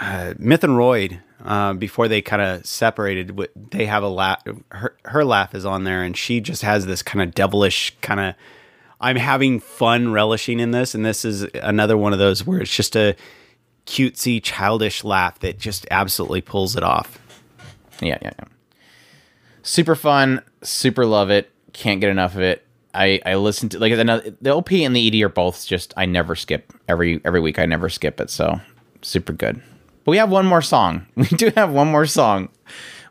[0.00, 1.20] uh, Myth and Roid.
[1.44, 3.38] Uh, before they kind of separated,
[3.70, 4.42] they have a laugh.
[4.70, 8.20] Her, her laugh is on there, and she just has this kind of devilish kind
[8.20, 8.34] of.
[9.00, 12.74] I'm having fun relishing in this, and this is another one of those where it's
[12.74, 13.14] just a
[13.84, 17.18] cutesy, childish laugh that just absolutely pulls it off.
[18.00, 18.44] Yeah, yeah, yeah.
[19.62, 20.42] Super fun.
[20.62, 21.50] Super love it.
[21.72, 22.66] Can't get enough of it.
[22.94, 26.34] I I listen to like the OP and the ED are both just I never
[26.34, 27.58] skip every every week.
[27.58, 28.30] I never skip it.
[28.30, 28.60] So
[29.02, 29.60] super good.
[30.06, 31.04] But we have one more song.
[31.16, 32.48] We do have one more song,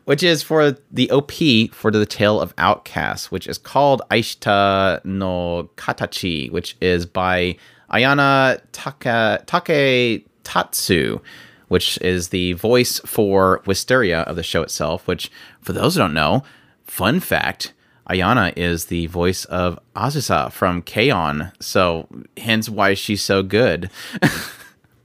[0.06, 1.30] which is for the OP
[1.72, 7.58] for the Tale of Outcasts, which is called Aishita no Katachi, which is by
[7.92, 11.20] Ayana Taka, Take Tatsu,
[11.68, 15.06] which is the voice for Wisteria of the show itself.
[15.06, 16.44] Which, for those who don't know,
[16.84, 17.74] fun fact.
[18.08, 21.52] Ayana is the voice of Azusa from K-On!
[21.60, 23.90] So, hence why she's so good.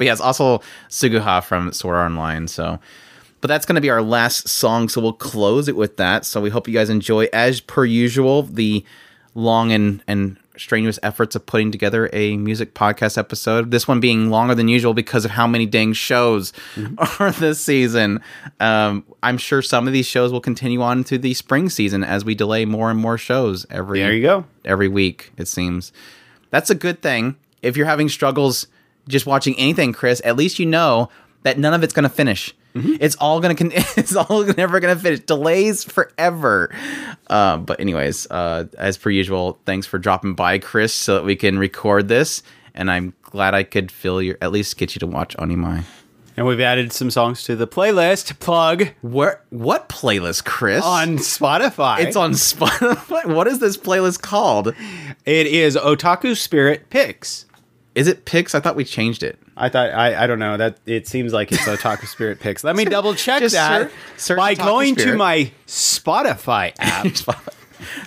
[0.02, 2.48] But yes, also Suguha from Sword Art Online.
[2.48, 2.80] So,
[3.40, 4.90] but that's going to be our last song.
[4.90, 6.26] So we'll close it with that.
[6.26, 8.84] So we hope you guys enjoy, as per usual, the
[9.36, 13.70] long and and strenuous efforts of putting together a music podcast episode.
[13.70, 16.52] This one being longer than usual because of how many dang shows
[17.20, 18.24] are this season.
[18.60, 22.26] Um, I'm sure some of these shows will continue on to the spring season as
[22.26, 24.46] we delay more and more shows every There you go.
[24.66, 25.94] every week, it seems.
[26.50, 27.36] That's a good thing.
[27.62, 28.66] If you're having struggles
[29.08, 31.10] just watching anything, Chris, at least you know
[31.44, 32.54] that none of it's going to finish.
[32.74, 35.20] It's all going to, con- it's all never going to finish.
[35.22, 36.74] Delays forever.
[37.28, 41.36] Uh, but, anyways, uh, as per usual, thanks for dropping by, Chris, so that we
[41.36, 42.44] can record this.
[42.74, 45.84] And I'm glad I could fill your, at least get you to watch Onimai.
[46.38, 48.40] And we've added some songs to the playlist.
[48.40, 50.82] Plug Where, what playlist, Chris?
[50.82, 52.00] on Spotify.
[52.00, 53.26] It's on Spotify.
[53.36, 54.74] What is this playlist called?
[55.26, 57.46] It is Otaku Spirit Picks.
[57.94, 58.56] Is it Pix?
[58.56, 59.38] I thought we changed it.
[59.58, 62.64] I thought I, I don't know that it seems like it's Otaku Spirit Picks.
[62.64, 67.08] Let me double check Just that search- search by Otaku going to my Spotify app.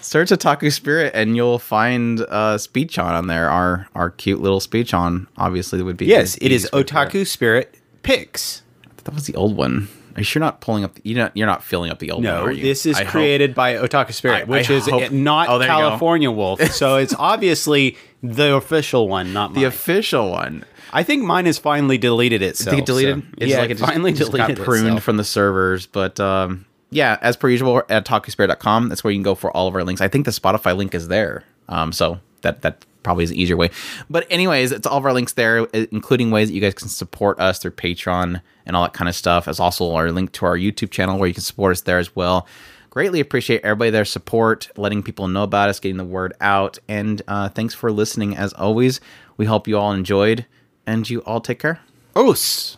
[0.00, 3.50] Search Otaku Spirit and you'll find uh, Speech On on there.
[3.50, 6.06] Our our cute little Speech On obviously would be.
[6.06, 8.62] yes, it is easiest way to get Otaku Spirit Picks.
[9.04, 9.88] That was the old one.
[10.16, 10.98] Are you sure not pulling up?
[11.02, 12.32] you're not you're not filling up the old one.
[12.32, 15.48] No, this is I hope- created by Otaku Spirit, I- which I is hope- not
[15.48, 15.78] Oh, there you go.
[15.88, 16.60] California Wolf.
[16.72, 19.60] So it's obviously the official one, not mine.
[19.60, 20.64] the official one.
[20.92, 22.78] I think mine has finally deleted itself.
[22.78, 23.20] It deleted.
[23.20, 25.02] so- It's yeah, like it just, finally just deleted got pruned itself.
[25.02, 25.86] from the servers.
[25.86, 29.66] But um, yeah, as per usual at otakuspirit.com, that's where you can go for all
[29.66, 30.00] of our links.
[30.00, 31.42] I think the Spotify link is there.
[31.68, 33.69] Um, so that that probably is an easier way.
[34.09, 36.89] But anyways, it's all of our links there, i- including ways that you guys can
[36.89, 39.47] support us through Patreon and all that kind of stuff.
[39.47, 42.15] As also our link to our YouTube channel where you can support us there as
[42.15, 42.45] well.
[42.89, 47.21] Greatly appreciate everybody their support, letting people know about us, getting the word out, and
[47.27, 48.35] uh, thanks for listening.
[48.35, 48.99] As always,
[49.37, 50.45] we hope you all enjoyed,
[50.87, 51.79] and you all take care.
[52.15, 52.77] Os.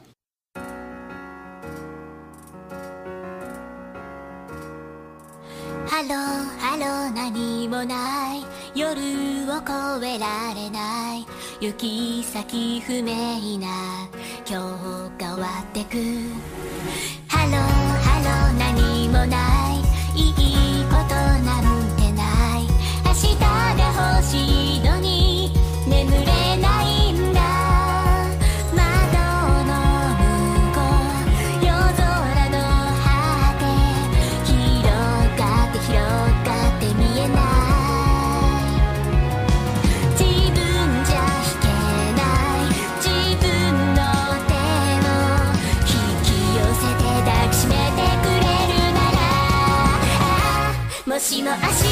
[5.88, 6.14] ハロー
[6.60, 8.42] ハロー何もない
[8.77, 9.73] 夜を越
[10.07, 11.27] えられない。
[11.61, 13.67] 行き先不明な
[14.47, 15.97] 今日変わってく。
[17.27, 19.81] ハローハロー何もない。
[20.15, 21.65] いいことなん
[21.97, 22.69] てない。
[23.03, 23.49] 明日が
[24.19, 25.55] 欲しいのに
[25.89, 26.76] 眠れない。
[51.37, 51.86] 私の足